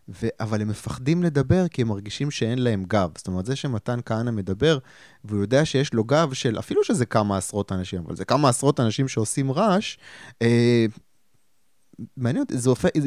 ו... 0.09 0.27
אבל 0.39 0.61
הם 0.61 0.67
מפחדים 0.67 1.23
לדבר 1.23 1.67
כי 1.67 1.81
הם 1.81 1.87
מרגישים 1.87 2.31
שאין 2.31 2.59
להם 2.59 2.83
גב. 2.87 3.09
זאת 3.17 3.27
אומרת, 3.27 3.45
זה 3.45 3.55
שמתן 3.55 3.99
כהנא 4.05 4.31
מדבר, 4.31 4.77
והוא 5.23 5.41
יודע 5.41 5.65
שיש 5.65 5.93
לו 5.93 6.03
גב 6.03 6.33
של, 6.33 6.59
אפילו 6.59 6.83
שזה 6.83 7.05
כמה 7.05 7.37
עשרות 7.37 7.71
אנשים, 7.71 8.03
אבל 8.07 8.15
זה 8.15 8.25
כמה 8.25 8.49
עשרות 8.49 8.79
אנשים 8.79 9.07
שעושים 9.07 9.51
רעש, 9.51 9.97
אה, 10.41 10.85
מעניין 12.17 12.43
אותי, 12.43 12.53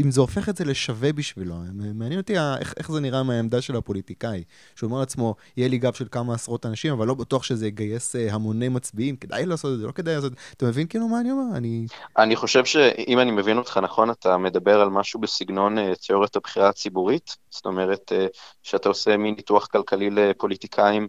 אם 0.04 0.10
זה 0.10 0.20
הופך 0.20 0.48
את 0.48 0.56
זה 0.56 0.64
לשווה 0.64 1.12
בשבילו. 1.12 1.54
מעניין 1.94 2.20
אותי 2.20 2.34
איך, 2.60 2.74
איך 2.76 2.92
זה 2.92 3.00
נראה 3.00 3.22
מהעמדה 3.22 3.62
של 3.62 3.76
הפוליטיקאי. 3.76 4.42
שהוא 4.76 4.88
אומר 4.88 5.00
לעצמו, 5.00 5.34
יהיה 5.56 5.68
לי 5.68 5.78
גב 5.78 5.92
של 5.92 6.06
כמה 6.10 6.34
עשרות 6.34 6.66
אנשים, 6.66 6.92
אבל 6.92 7.06
לא 7.06 7.14
בטוח 7.14 7.42
שזה 7.42 7.66
יגייס 7.66 8.16
אה, 8.16 8.34
המוני 8.34 8.68
מצביעים. 8.68 9.16
כדאי 9.16 9.46
לעשות 9.46 9.74
את 9.74 9.78
זה, 9.78 9.86
לא 9.86 9.92
כדאי 9.92 10.14
לעשות 10.14 10.32
את 10.32 10.38
זה. 10.38 10.44
אתה 10.56 10.66
מבין 10.66 10.86
כאילו 10.86 11.08
מה 11.08 11.20
אני 11.20 11.30
אומר? 11.30 11.56
אני... 11.56 11.86
אני 12.18 12.36
חושב 12.36 12.64
שאם 12.64 13.18
אני 13.18 13.30
מבין 13.30 13.58
אותך 13.58 13.76
נכון, 13.82 14.10
אתה 14.10 14.36
מדבר 14.36 14.80
על 14.80 14.88
משהו 14.88 15.20
בסגנון 15.20 15.78
אה, 15.78 15.92
תיאוריית 15.94 16.36
הבחירה 16.36 16.68
הציבורית. 16.68 17.36
זאת 17.50 17.66
אומרת, 17.66 18.12
אה, 18.12 18.26
שאתה 18.62 18.88
עושה 18.88 19.16
מין 19.16 19.34
ניתוח 19.34 19.66
כלכלי 19.66 20.10
לפוליטיקאים, 20.10 21.08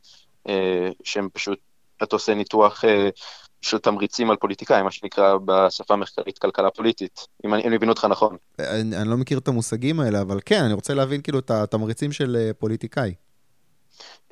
שהם 1.03 1.29
פשוט, 1.33 1.59
אתה 2.03 2.15
עושה 2.15 2.33
ניתוח... 2.33 2.83
של 3.63 3.77
תמריצים 3.77 4.29
על 4.29 4.35
פוליטיקאים, 4.35 4.85
מה 4.85 4.91
שנקרא 4.91 5.37
בשפה 5.45 5.93
המחקרית 5.93 6.37
כלכלה 6.37 6.69
פוליטית, 6.69 7.27
אם 7.45 7.53
אני, 7.53 7.63
אני 7.63 7.75
מבין 7.77 7.89
אותך 7.89 8.05
נכון. 8.05 8.37
אני, 8.59 8.97
אני 8.97 9.09
לא 9.09 9.17
מכיר 9.17 9.37
את 9.37 9.47
המושגים 9.47 9.99
האלה, 9.99 10.21
אבל 10.21 10.39
כן, 10.45 10.63
אני 10.63 10.73
רוצה 10.73 10.93
להבין 10.93 11.21
כאילו 11.21 11.39
את 11.39 11.51
התמריצים 11.51 12.11
של 12.11 12.37
אה, 12.39 12.53
פוליטיקאי. 12.53 13.13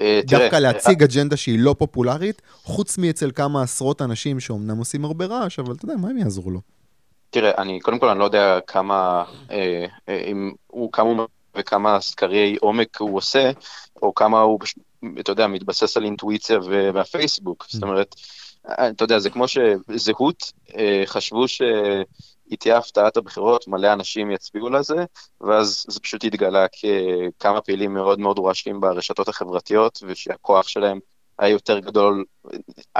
אה, 0.02 0.22
דווקא 0.26 0.48
תראה, 0.48 0.60
להציג 0.60 1.02
אה, 1.02 1.08
אג'נדה 1.08 1.38
שהיא 1.38 1.60
לא 1.60 1.76
פופולרית, 1.80 2.42
חוץ 2.64 2.98
מאצל 2.98 3.32
כמה 3.36 3.64
עשרות 3.64 4.02
אנשים 4.02 4.40
שאומנם 4.40 4.78
עושים 4.78 5.06
הרבה 5.06 5.26
רעש, 5.26 5.60
אבל 5.60 5.74
אתה 5.74 5.86
יודע, 5.86 5.96
מה 5.96 6.10
הם 6.10 6.18
יעזרו 6.18 6.52
לו? 6.52 6.62
תראה, 7.32 7.52
אני, 7.58 7.80
קודם 7.80 8.00
כל, 8.00 8.10
אני 8.10 8.20
לא 8.20 8.24
יודע 8.24 8.60
כמה, 8.68 9.24
אה, 9.52 9.86
אה, 10.10 10.24
אם 10.28 10.52
הוא, 10.68 10.92
כמה 10.92 11.10
הוא 11.10 11.28
וכמה 11.56 12.02
סקרי 12.02 12.58
עומק 12.62 12.98
הוא 13.02 13.18
עושה, 13.18 13.52
או 14.02 14.14
כמה 14.14 14.42
הוא, 14.42 14.60
אתה 15.20 15.32
יודע, 15.32 15.48
מתבסס 15.48 15.98
על 15.98 16.06
אינטואיציה 16.06 16.60
והפייסבוק. 16.94 17.66
זאת 17.70 17.84
אומרת, 17.84 18.16
אה, 18.18 18.51
אתה 18.68 19.04
יודע, 19.04 19.20
זה 19.20 19.30
כמו 19.30 19.46
שזהות, 19.48 20.52
אה, 20.78 21.04
חשבו 21.06 21.48
שהיא 21.48 22.58
תהיה 22.60 22.78
הפתעת 22.78 23.18
הבחירות, 23.18 23.68
מלא 23.68 23.94
אנשים 23.94 24.32
יצביעו 24.32 24.70
לזה, 24.70 25.06
ואז 25.42 25.86
זה 25.88 26.00
פשוט 26.00 26.24
התגלה 26.24 26.66
ככמה 26.68 27.62
פעילים 27.62 27.94
מאוד 27.94 28.20
מאוד 28.20 28.38
רועשים 28.38 28.82
ברשתות 28.82 29.28
החברתיות, 29.28 30.00
ושהכוח 30.08 30.68
שלהם 30.68 31.00
היה 31.40 31.52
יותר 31.52 31.80
גדול, 31.80 32.26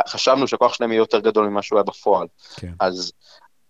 חשבנו 0.08 0.48
שהכוח 0.48 0.74
שלהם 0.74 0.92
יהיה 0.92 1.00
יותר 1.00 1.20
גדול 1.20 1.48
ממה 1.48 1.62
שהוא 1.62 1.80
היה 1.80 1.84
בפועל. 1.84 2.28
כן. 2.56 2.74
אז, 2.80 3.12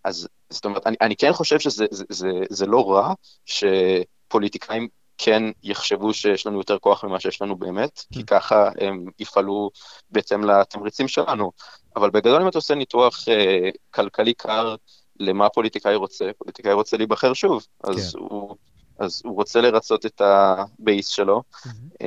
אז 0.04 0.28
זאת 0.50 0.66
אומרת, 0.66 0.88
אני, 0.88 0.96
אני 1.02 1.16
כן 1.16 1.34
חושב 1.34 1.60
שזה 1.60 1.86
זה, 1.92 2.04
זה, 2.10 2.30
זה 2.50 2.66
לא 2.66 2.92
רע 2.92 3.14
שפוליטיקאים 3.46 4.88
כן 5.24 5.44
יחשבו 5.64 6.14
שיש 6.14 6.48
לנו 6.48 6.58
יותר 6.58 6.78
כוח 6.80 7.04
ממה 7.04 7.20
שיש 7.20 7.42
לנו 7.42 7.56
באמת, 7.56 8.04
כי 8.14 8.20
mm. 8.20 8.24
ככה 8.24 8.70
הם 8.80 9.06
יפעלו 9.20 9.70
בהתאם 10.10 10.44
לתמריצים 10.44 11.08
שלנו. 11.08 11.52
אבל 11.96 12.10
בגדול 12.10 12.42
אם 12.42 12.48
אתה 12.48 12.58
עושה 12.58 12.76
ניתוח 12.76 13.26
אה, 13.30 13.70
כלכלי 13.92 14.34
קר 14.34 14.76
למה 15.20 15.50
פוליטיקאי 15.50 15.96
רוצה, 15.96 16.32
פוליטיקאי 16.38 16.74
רוצה 16.74 16.98
להיבחר 16.98 17.34
שוב, 17.34 17.66
אז, 17.84 18.14
כן. 18.14 18.20
הוא, 18.20 18.56
אז 19.00 19.22
הוא 19.26 19.36
רוצה 19.36 19.62
לרצות 19.62 20.06
את 20.06 20.22
הבייס 20.22 21.08
שלו, 21.08 21.44
mm-hmm. 21.54 22.06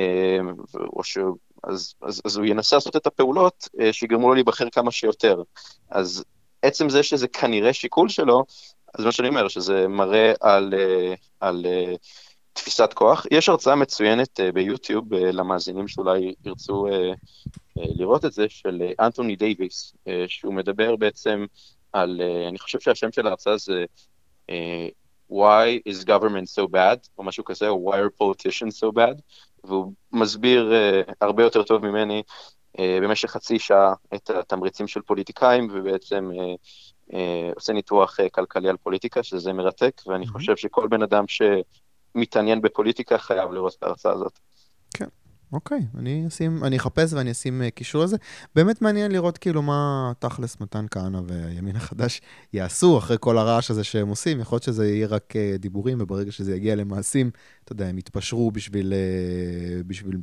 או 0.96 1.05
ש... 1.05 1.18
אז, 1.62 1.94
אז, 2.03 2.22
אז 2.24 2.37
הוא 2.37 2.46
ינסה 2.46 2.77
לעשות 2.77 2.96
את 2.96 3.07
הפעולות 3.07 3.68
אה, 3.81 3.92
שיגרמו 3.92 4.29
לו 4.29 4.35
להיבחר 4.35 4.70
כמה 4.70 4.90
שיותר. 4.90 5.42
אז 5.90 6.24
עצם 6.62 6.88
זה 6.88 7.03
שזה 7.03 7.29
כנראה 7.29 7.72
שיקול 7.72 8.09
שלו, 8.09 8.44
אז 8.94 9.05
מה 9.05 9.12
שאני 9.12 9.29
אומר, 9.29 9.48
שזה 9.48 9.88
מראה 9.88 10.33
על, 10.40 10.74
אה, 10.74 11.14
על, 11.40 11.66
על 11.66 11.66
תפיסת 12.55 12.93
כוח. 12.93 13.27
יש 13.31 13.49
הרצאה 13.49 13.75
מצוינת 13.75 14.40
uh, 14.40 14.53
ביוטיוב 14.53 15.14
uh, 15.14 15.17
למאזינים 15.17 15.88
שאולי 15.88 16.35
ירצו 16.45 16.87
uh, 16.88 16.93
לראות 17.77 18.25
את 18.25 18.33
זה, 18.33 18.47
של 18.49 18.83
אנטוני 19.01 19.37
דייוויס, 19.37 19.95
שהוא 20.27 20.55
מדבר 20.55 20.97
בעצם 20.97 21.47
על, 21.93 22.21
אני 22.49 22.59
חושב 22.59 22.81
שהשם 22.81 23.12
של 23.12 23.27
ההרצאה 23.27 23.57
זה 23.57 23.85
Why 25.33 25.81
is 25.88 26.05
government 26.05 26.49
so 26.59 26.69
bad, 26.73 27.09
או 27.19 27.25
משהו 27.25 27.45
כזה, 27.45 27.69
או 27.69 27.93
Why 27.93 27.97
are 27.97 28.23
politicians 28.23 28.85
so 28.85 28.97
bad, 28.97 29.21
והוא 29.64 29.93
מסביר 30.12 30.73
הרבה 31.21 31.43
יותר 31.43 31.62
טוב 31.62 31.87
ממני 31.87 32.23
במשך 32.79 33.31
חצי 33.31 33.59
שעה 33.59 33.95
את 34.14 34.31
התמריצים 34.31 34.88
של 34.88 35.01
פוליטיקאים, 35.01 35.69
ובעצם 35.73 36.31
עושה 37.55 37.73
ניתוח 37.73 38.17
כלכלי 38.33 38.69
על 38.69 38.77
פוליטיקה, 38.77 39.23
שזה 39.23 39.53
מרתק, 39.53 40.03
ואני 40.07 40.25
mm-hmm. 40.25 40.33
חושב 40.33 40.57
שכל 40.57 40.88
בן 40.88 41.03
אדם 41.03 41.25
ש... 41.29 41.43
מתעניין 42.14 42.62
בפוליטיקה 42.62 43.18
חייב 43.18 43.53
לראות 43.53 43.74
את 43.79 43.83
ההרצאה 43.83 44.12
הזאת. 44.12 44.38
כן. 44.94 45.07
אוקיי, 45.53 45.81
אני 45.98 46.24
אשים, 46.29 46.64
אני 46.64 46.77
אחפש 46.77 47.12
ואני 47.12 47.31
אשים 47.31 47.62
uh, 47.62 47.70
קישור 47.70 48.05
לזה. 48.05 48.16
באמת 48.55 48.83
מעניין 48.83 49.12
לראות 49.12 49.38
כאילו 49.38 49.62
מה 49.62 50.12
תכלס 50.18 50.61
מתן 50.61 50.87
כהנא 50.90 51.20
והימין 51.27 51.77
החדש 51.77 52.20
יעשו 52.53 52.98
אחרי 52.98 53.16
כל 53.20 53.38
הרעש 53.38 53.70
הזה 53.70 53.85
שהם 53.85 54.09
עושים. 54.09 54.40
יכול 54.40 54.57
להיות 54.57 54.62
שזה 54.62 54.88
יהיה 54.88 55.07
רק 55.07 55.33
uh, 55.33 55.59
דיבורים, 55.59 55.98
וברגע 56.00 56.33
שזה 56.33 56.57
יגיע 56.57 56.74
למעשים, 56.74 57.31
אתה 57.64 57.72
יודע, 57.72 57.87
הם 57.87 57.98
יתפשרו 57.98 58.50
בשביל, 58.50 58.92
uh, 58.92 59.85
בשביל 59.87 60.16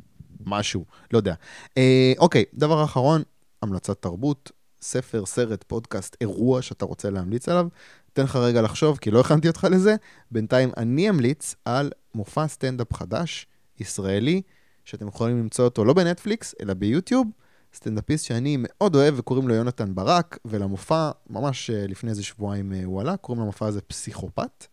משהו, 0.46 0.84
לא 1.12 1.18
יודע. 1.18 1.34
Uh, 1.68 1.78
אוקיי, 2.18 2.44
דבר 2.54 2.84
אחרון, 2.84 3.22
המלצת 3.62 4.02
תרבות, 4.02 4.50
ספר, 4.82 5.26
סרט, 5.26 5.64
פודקאסט, 5.66 6.16
אירוע 6.20 6.62
שאתה 6.62 6.84
רוצה 6.84 7.10
להמליץ 7.10 7.48
עליו. 7.48 7.66
אתן 8.12 8.22
לך 8.22 8.36
רגע 8.36 8.62
לחשוב, 8.62 8.98
כי 8.98 9.10
לא 9.10 9.20
הכנתי 9.20 9.48
אותך 9.48 9.66
לזה. 9.70 9.96
בינתיים 10.30 10.70
אני 10.76 11.10
אמליץ 11.10 11.54
על 11.64 11.90
מופע 12.14 12.48
סטנדאפ 12.48 12.92
חדש, 12.92 13.46
ישראלי, 13.80 14.42
שאתם 14.84 15.08
יכולים 15.08 15.38
למצוא 15.38 15.64
אותו 15.64 15.84
לא 15.84 15.94
בנטפליקס, 15.94 16.54
אלא 16.62 16.74
ביוטיוב. 16.74 17.26
סטנדאפיסט 17.74 18.24
שאני 18.24 18.56
מאוד 18.58 18.94
אוהב 18.94 19.14
וקוראים 19.18 19.48
לו 19.48 19.54
יונתן 19.54 19.94
ברק, 19.94 20.38
ולמופע, 20.44 21.10
ממש 21.30 21.70
אה, 21.70 21.86
לפני 21.88 22.10
איזה 22.10 22.24
שבועיים 22.24 22.72
אה, 22.72 22.84
הוא 22.84 23.00
עלה, 23.00 23.16
קוראים 23.16 23.42
למופע 23.42 23.66
הזה 23.66 23.80
פסיכופת. 23.80 24.66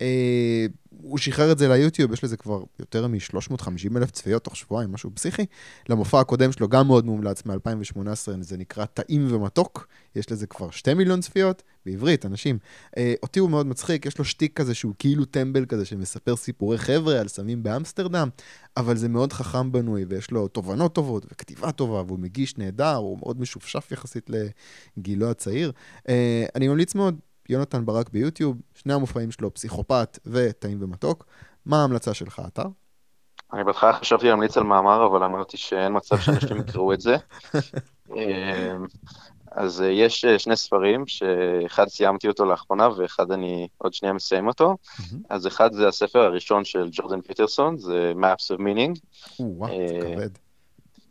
אה, 0.00 0.66
הוא 0.90 1.18
שחרר 1.18 1.52
את 1.52 1.58
זה 1.58 1.68
ליוטיוב, 1.68 2.12
יש 2.12 2.24
לזה 2.24 2.36
כבר 2.36 2.62
יותר 2.78 3.06
מ-350 3.06 3.96
אלף 3.96 4.10
צפיות 4.10 4.44
תוך 4.44 4.56
שבועיים, 4.56 4.92
משהו 4.92 5.10
פסיכי. 5.14 5.46
למופע 5.88 6.20
הקודם 6.20 6.52
שלו 6.52 6.68
גם 6.68 6.86
מאוד 6.86 7.06
מומלץ 7.06 7.46
מ-2018, 7.46 8.06
זה 8.40 8.56
נקרא 8.56 8.84
טעים 8.84 9.34
ומתוק, 9.34 9.86
יש 10.16 10.32
לזה 10.32 10.46
כבר 10.46 10.70
2 10.70 10.96
מיליון 10.96 11.20
צפיות, 11.20 11.62
בעברית, 11.86 12.26
אנשים. 12.26 12.58
אה, 12.96 13.14
אותי 13.22 13.40
הוא 13.40 13.50
מאוד 13.50 13.66
מצחיק, 13.66 14.06
יש 14.06 14.18
לו 14.18 14.24
שטיק 14.24 14.56
כזה 14.56 14.74
שהוא 14.74 14.94
כאילו 14.98 15.24
טמבל 15.24 15.66
כזה 15.66 15.84
שמספר 15.84 16.36
סיפורי 16.36 16.78
חבר'ה 16.78 17.20
על 17.20 17.28
סמים 17.28 17.62
באמסטרדם, 17.62 18.28
אבל 18.76 18.96
זה 18.96 19.08
מאוד 19.08 19.32
חכם 19.32 19.72
בנוי, 19.72 20.04
ויש 20.08 20.30
לו 20.30 20.48
תובנות 20.48 20.94
טובות 20.94 21.26
וכתיבה 21.32 21.72
טובה, 21.72 22.02
והוא 22.06 22.18
מגיש 22.18 22.58
נהדר, 22.58 22.94
הוא 22.94 23.18
מאוד 23.18 23.40
משופשף 23.40 23.92
יחסית 23.92 24.30
לגילו 24.96 25.30
הצעיר. 25.30 25.72
אה, 26.08 26.46
אני 26.54 26.68
ממליץ 26.68 26.94
מאוד, 26.94 27.18
יונתן 27.48 27.86
ברק 27.86 28.10
ביוטיוב, 28.10 28.56
שני 28.74 28.92
המופעים 28.92 29.30
שלו, 29.30 29.54
פסיכופת 29.54 30.18
וטעים 30.26 30.82
ומתוק. 30.82 31.26
מה 31.66 31.80
ההמלצה 31.80 32.14
שלך, 32.14 32.42
אתר? 32.46 32.66
אני 33.52 33.64
בהתחלה 33.64 33.92
חשבתי 33.92 34.28
להמליץ 34.28 34.56
על 34.56 34.62
מאמר, 34.62 35.06
אבל 35.06 35.24
אמרתי 35.24 35.56
שאין 35.56 35.96
מצב 35.96 36.18
שאנשים 36.18 36.56
יקראו 36.56 36.92
את 36.92 37.00
זה. 37.00 37.16
אמ, 38.16 38.86
אז 39.50 39.82
אה, 39.82 39.86
יש 39.86 40.24
אה, 40.24 40.38
שני 40.38 40.56
ספרים, 40.56 41.06
שאחד 41.06 41.88
סיימתי 41.88 42.28
אותו 42.28 42.44
לאחרונה 42.44 42.88
ואחד 42.96 43.30
אני 43.30 43.68
עוד 43.78 43.94
שנייה 43.94 44.12
מסיים 44.12 44.48
אותו. 44.48 44.76
אז 45.30 45.46
אחד 45.46 45.72
זה 45.72 45.88
הספר 45.88 46.18
הראשון 46.18 46.64
של 46.64 46.88
ג'ורדן 46.92 47.20
פיטרסון, 47.20 47.76
זה 47.78 48.12
Maps 48.16 48.56
of 48.56 48.60
Meaning. 48.60 49.00
וואו, 49.40 49.70
זה 49.88 50.06
אה, 50.06 50.14
כבד. 50.14 50.30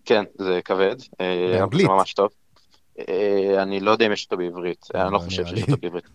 כן, 0.05 0.23
זה 0.35 0.59
כבד. 0.65 0.95
באנגלית. 1.19 1.87
זה 1.87 1.93
ממש 1.93 2.13
טוב. 2.13 2.29
אה, 2.99 3.63
אני 3.63 3.79
לא 3.79 3.91
יודע 3.91 4.05
אם 4.05 4.11
יש 4.11 4.23
אותו 4.23 4.37
בעברית, 4.37 4.87
אני 4.95 5.13
לא 5.13 5.19
חושב 5.19 5.45
שיש 5.45 5.61
אותו 5.61 5.77
בעברית. 5.81 6.05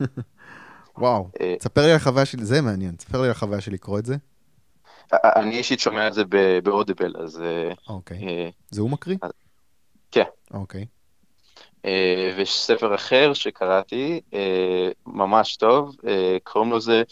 וואו, 0.99 1.29
אה, 1.41 1.55
תספר 1.59 1.81
לי 1.81 1.91
על 1.91 1.97
החוויה 1.97 2.25
שלי, 2.25 2.45
זה 2.45 2.62
מעניין, 2.62 2.95
תספר 2.95 3.19
לי 3.21 3.25
על 3.25 3.31
החוויה 3.31 3.61
של 3.61 3.73
לקרוא 3.73 3.99
את 3.99 4.07
זה. 4.07 4.17
אני 5.12 5.59
אישית 5.59 5.81
שומע 5.81 6.07
את 6.07 6.14
זה 6.14 6.23
באודיבל, 6.62 7.14
אז... 7.23 7.43
אוקיי. 7.88 8.53
זה 8.71 8.81
הוא 8.81 8.91
מקריא? 8.91 9.17
כן. 10.11 10.25
אוקיי. 10.55 10.87
אה, 11.85 12.35
ויש 12.37 12.61
ספר 12.61 12.95
אחר 12.95 13.35
שקראתי, 13.35 14.21
אה, 14.35 14.88
ממש 15.07 15.57
טוב, 15.57 15.97
אה, 16.07 16.37
קוראים 16.45 16.71
לו 16.71 16.81
זה 16.81 17.03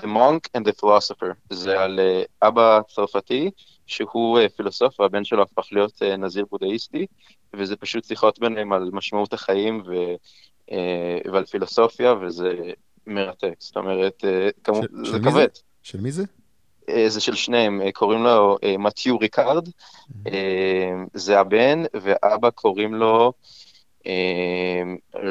The 0.00 0.06
Monk 0.06 0.58
and 0.58 0.64
the 0.66 0.80
Philosopher. 0.82 1.32
זה 1.50 1.80
על 1.80 2.00
אה, 2.00 2.22
אבא 2.48 2.80
צרפתי, 2.88 3.50
שהוא 3.86 4.38
אה, 4.38 4.48
פילוסוף, 4.48 5.00
והבן 5.00 5.24
שלו 5.24 5.42
הפך 5.42 5.68
להיות 5.72 6.02
אה, 6.02 6.16
נזיר 6.16 6.44
בודהיסטי, 6.50 7.06
וזה 7.54 7.76
פשוט 7.76 8.04
שיחות 8.04 8.38
ביניהם 8.38 8.72
על 8.72 8.90
משמעות 8.92 9.32
החיים 9.32 9.82
ו, 9.86 9.92
ועל 11.32 11.44
פילוסופיה, 11.44 12.14
וזה 12.20 12.52
מרתק. 13.06 13.54
זאת 13.58 13.76
אומרת, 13.76 14.24
אה, 14.24 14.48
כמו, 14.64 14.82
של- 14.82 15.04
זה 15.04 15.12
של 15.12 15.18
מי 15.18 15.30
כבד. 15.30 15.46
של 15.82 16.00
מי 16.00 16.12
זה? 16.12 16.24
זה 17.06 17.20
של 17.20 17.34
שניהם, 17.34 17.80
קוראים 17.94 18.22
לו 18.24 18.56
מתיו 18.78 19.18
ריקארד, 19.18 19.68
אה, 20.26 20.90
זה 21.14 21.40
הבן, 21.40 21.82
ואבא 22.00 22.50
קוראים 22.50 22.94
לו 22.94 23.32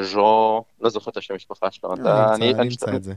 ז'ו, 0.02 0.64
לא 0.80 0.90
זוכר 0.90 1.10
את 1.10 1.16
השם 1.16 1.34
המשפחה 1.34 1.70
שלו, 1.70 1.92
אני 2.34 2.50
אתה- 2.50 2.62
אמצא 2.62 2.96
את 2.96 3.02
זה. 3.04 3.14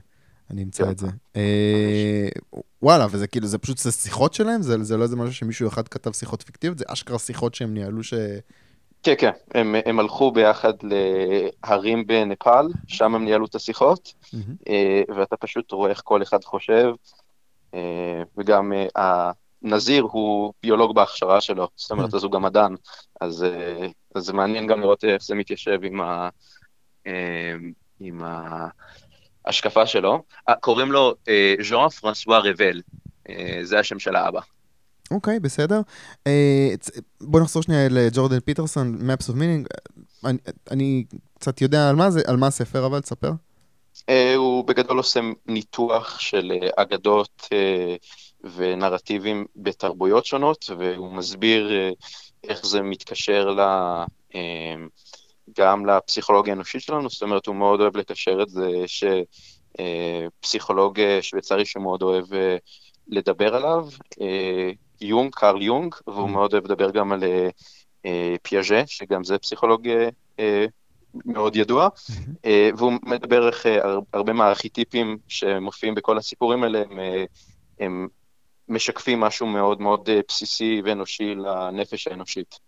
אני 0.52 0.64
אמצא. 0.64 0.92
את 0.92 0.98
זה. 0.98 1.08
אה, 1.36 2.28
וואלה, 2.82 3.08
וזה 3.12 3.28
כאילו, 3.28 3.48
זה 3.48 3.58
פשוט 3.58 3.78
זה 3.78 3.92
שיחות 3.92 4.34
שלהם? 4.34 4.62
זה 4.62 4.98
לא 4.98 5.04
איזה 5.04 5.16
משהו 5.16 5.34
שמישהו 5.34 5.68
אחד 5.68 5.88
כתב 5.88 6.12
שיחות 6.12 6.42
פיקטיביות? 6.42 6.78
זה 6.78 6.86
אשכרה 6.88 7.20
שיחות 7.20 7.56
שהם 7.56 7.74
ניהלו 7.74 8.04
ש... 8.04 8.14
כן, 9.04 9.14
כן, 9.18 9.32
הם, 9.54 9.76
הם 9.86 10.00
הלכו 10.00 10.32
ביחד 10.32 10.74
להרים 10.84 12.08
בנפאל, 12.08 12.68
שם 12.88 13.16
הם 13.16 13.26
ניהלו 13.26 13.46
את 13.46 13.56
השיחות. 13.56 14.14
אה, 14.70 15.02
ואתה 15.16 15.38
פשוט 15.38 15.72
רואה 15.72 15.90
איך 15.90 16.02
כל 16.04 16.24
אחד 16.24 16.44
חושב, 16.44 16.94
אה, 17.74 18.22
וגם 18.38 18.72
הנזיר 18.96 20.04
הוא 20.04 20.54
ביולוג 20.64 20.96
בהכשרה 20.96 21.42
שלו, 21.42 21.68
זאת 21.76 21.92
אומרת. 21.92 22.14
אז 22.14 22.24
הוא 22.24 22.32
גם 22.32 22.42
מדען, 22.42 22.76
אז, 23.22 23.46
אז 24.16 24.24
זה 24.24 24.34
מעניין 24.34 24.68
גם 24.68 24.82
לראות 24.82 25.04
איך 25.04 25.24
זה 25.24 25.36
מתיישב 25.36 25.80
עם, 25.84 26.02
ה, 26.02 26.30
עם 28.00 28.22
ההשקפה 29.46 29.86
שלו. 29.86 30.24
אה, 30.50 30.56
קוראים 30.56 30.92
לו 30.92 31.14
אה, 31.28 31.56
ז'אן 31.70 31.90
פרנסואה 31.90 32.40
רבל, 32.40 32.82
אה, 33.30 33.60
זה 33.64 33.80
השם 33.80 34.00
של 34.00 34.16
האבא. 34.16 34.40
אוקיי, 35.12 35.40
בסדר. 35.40 35.82
אה, 36.28 36.70
בוא 37.22 37.42
נחזור 37.42 37.64
שנייה 37.64 37.88
לג'ורדן 37.90 38.40
פיטרסון, 38.40 38.98
Maps 39.12 39.30
of 39.30 39.34
Meaning. 39.34 39.68
אני- 40.26 40.38
אני 40.72 41.04
קצת 41.40 41.62
יודע 41.62 41.90
על 41.90 41.96
מה 41.96 42.12
זה, 42.12 42.22
על 42.28 42.38
מה 42.38 42.48
הספר, 42.48 42.86
אבל 42.86 43.00
תספר. 43.00 43.32
אה, 44.10 44.36
הוא 44.36 44.66
בגדול 44.66 44.98
עושה 44.98 45.20
ניתוח 45.48 46.20
של 46.20 46.52
אה, 46.62 46.70
אגדות 46.84 47.48
אה, 47.54 47.96
ונרטיבים 48.56 49.46
בתרבויות 49.56 50.26
שונות, 50.26 50.66
והוא 50.78 51.12
מסביר 51.14 51.72
אה, 51.72 51.90
איך 52.44 52.66
זה 52.66 52.82
מתקשר 52.82 53.50
ל... 53.50 53.60
אה, 55.60 55.66
גם 55.66 55.86
לפסיכולוגיה 55.86 56.54
האנושית 56.54 56.82
שלנו, 56.82 57.10
זאת 57.10 57.22
אומרת, 57.22 57.46
הוא 57.48 57.56
מאוד 57.56 57.82
אוהב 57.82 57.98
לקשר 57.98 58.42
את 58.42 58.50
זה 58.50 58.68
שפסיכולוג 60.42 61.00
שוויצרי 61.22 61.66
שמאוד 61.66 62.02
אוהב 62.02 62.34
אה, 62.34 62.58
לדבר 63.08 63.56
עליו, 63.56 63.88
אה, 64.22 64.72
יונג, 65.02 65.32
קרל 65.34 65.62
יונג, 65.62 65.96
והוא 66.08 66.28
Mm. 66.28 66.32
מאוד 66.32 66.54
אוהב 66.54 66.66
לדבר 66.66 66.92
גם 66.92 67.12
על 67.12 67.24
אה, 67.24 67.50
אה, 68.06 68.36
פיאז'ה, 68.44 68.84
שגם 68.88 69.24
זה 69.24 69.38
פסיכולוג 69.38 69.88
אה, 69.88 70.10
אה, 70.40 70.66
מאוד 71.26 71.56
ידוע. 71.56 71.90
אה, 72.46 72.70
והוא 72.78 72.94
מדבר 73.04 73.48
איך 73.48 73.66
אה, 73.66 73.84
הר- 73.84 74.00
הרבה 74.14 74.34
מהארכיטיפים 74.34 75.18
שמופיעים 75.28 75.96
בכל 75.96 76.18
הסיפורים 76.18 76.64
האלה, 76.64 76.82
הם, 76.90 77.00
אה, 77.00 77.24
הם 77.80 78.08
משקפים 78.70 79.20
משהו 79.20 79.48
מאוד 79.48 79.82
מאוד 79.82 80.10
אה, 80.10 80.20
בסיסי 80.28 80.82
ואנושי 80.86 81.36
לנפש 81.36 82.08
האנושית. 82.08 82.60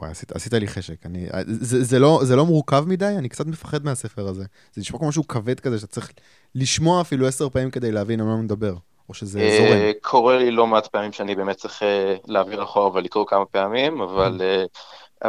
וואי, 0.00 0.10
עשית, 0.10 0.32
עשית 0.32 0.52
לי 0.54 0.68
חשק. 0.68 1.06
אני, 1.06 1.26
זה, 1.46 1.84
זה, 1.84 1.98
לא, 1.98 2.20
זה 2.22 2.36
לא 2.36 2.46
מורכב 2.46 2.84
מדי? 2.86 3.14
אני 3.18 3.28
קצת 3.28 3.46
מפחד 3.46 3.84
מהספר 3.84 4.28
הזה. 4.28 4.44
זה 4.72 4.80
נשמע 4.80 4.98
כמו 4.98 5.08
משהו 5.08 5.28
כבד 5.28 5.60
כזה, 5.60 5.78
שאתה 5.78 5.92
צריך 5.92 6.12
לשמוע 6.54 7.00
אפילו 7.00 7.26
עשר 7.26 7.48
פעמים 7.48 7.70
כדי 7.70 7.92
להבין 7.92 8.20
על 8.20 8.26
מה 8.26 8.32
הוא 8.32 8.42
מדבר. 8.42 8.74
או 9.08 9.14
שזה 9.14 9.40
אה, 9.40 9.56
זורם. 9.58 9.92
קורה 10.02 10.38
לי 10.38 10.50
לא 10.50 10.66
מעט 10.66 10.86
פעמים 10.86 11.12
שאני 11.12 11.34
באמת 11.34 11.56
צריך 11.56 11.82
אה, 11.82 12.14
להעביר 12.26 12.62
אחורה 12.62 12.92
ולקרוא 12.94 13.26
כמה 13.26 13.44
פעמים, 13.46 14.00
אבל, 14.00 14.38
Mm. 14.38 14.42
אה, 14.42 14.64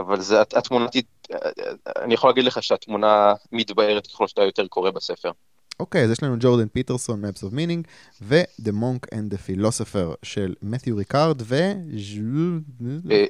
אבל 0.02 0.20
זה, 0.22 0.42
הת- 0.42 0.54
התמונה, 0.58 0.86
אה, 1.34 1.38
אני 2.04 2.14
יכול 2.14 2.30
להגיד 2.30 2.44
לך 2.44 2.64
שהתמונה 2.64 3.34
מתבהרת 3.52 4.08
ככל 4.08 4.28
שאתה 4.28 4.42
יותר 4.42 4.68
קורא 4.68 4.92
בספר. 4.92 5.32
אוקיי, 5.82 6.04
אז 6.04 6.12
יש 6.12 6.24
לנו 6.24 6.36
ג'ורדן 6.40 6.68
פיטרסון, 6.68 7.26
Maps 7.26 7.40
of 7.40 7.54
Meaning, 7.54 7.88
ו-The 8.22 8.72
Monk 8.72 9.16
and 9.16 9.34
the 9.34 9.38
Philosopher 9.48 10.16
של 10.24 10.54
מת'יו 10.62 10.98
ריקארד 10.98 11.42
ו... 11.42 11.56
אה, 13.12 13.26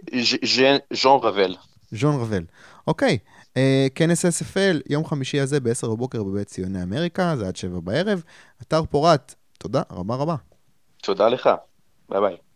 ז'אן 0.93 1.17
רבל. 1.23 1.55
ז'ון 1.91 2.21
רבל. 2.21 2.43
אוקיי, 2.87 3.17
אה, 3.57 3.87
כנס 3.95 4.25
SFL, 4.25 4.81
יום 4.89 5.05
חמישי 5.05 5.39
הזה 5.39 5.59
ב-10 5.59 5.87
בבוקר 5.87 6.23
בבית 6.23 6.47
ציוני 6.47 6.83
אמריקה, 6.83 7.35
זה 7.37 7.47
עד 7.47 7.55
7 7.55 7.79
בערב. 7.79 8.23
אתר 8.61 8.83
פורת, 8.85 9.35
תודה 9.57 9.81
רבה 9.91 10.15
רבה. 10.15 10.35
תודה 11.01 11.27
לך, 11.27 11.49
ביי 12.09 12.21
ביי. 12.21 12.50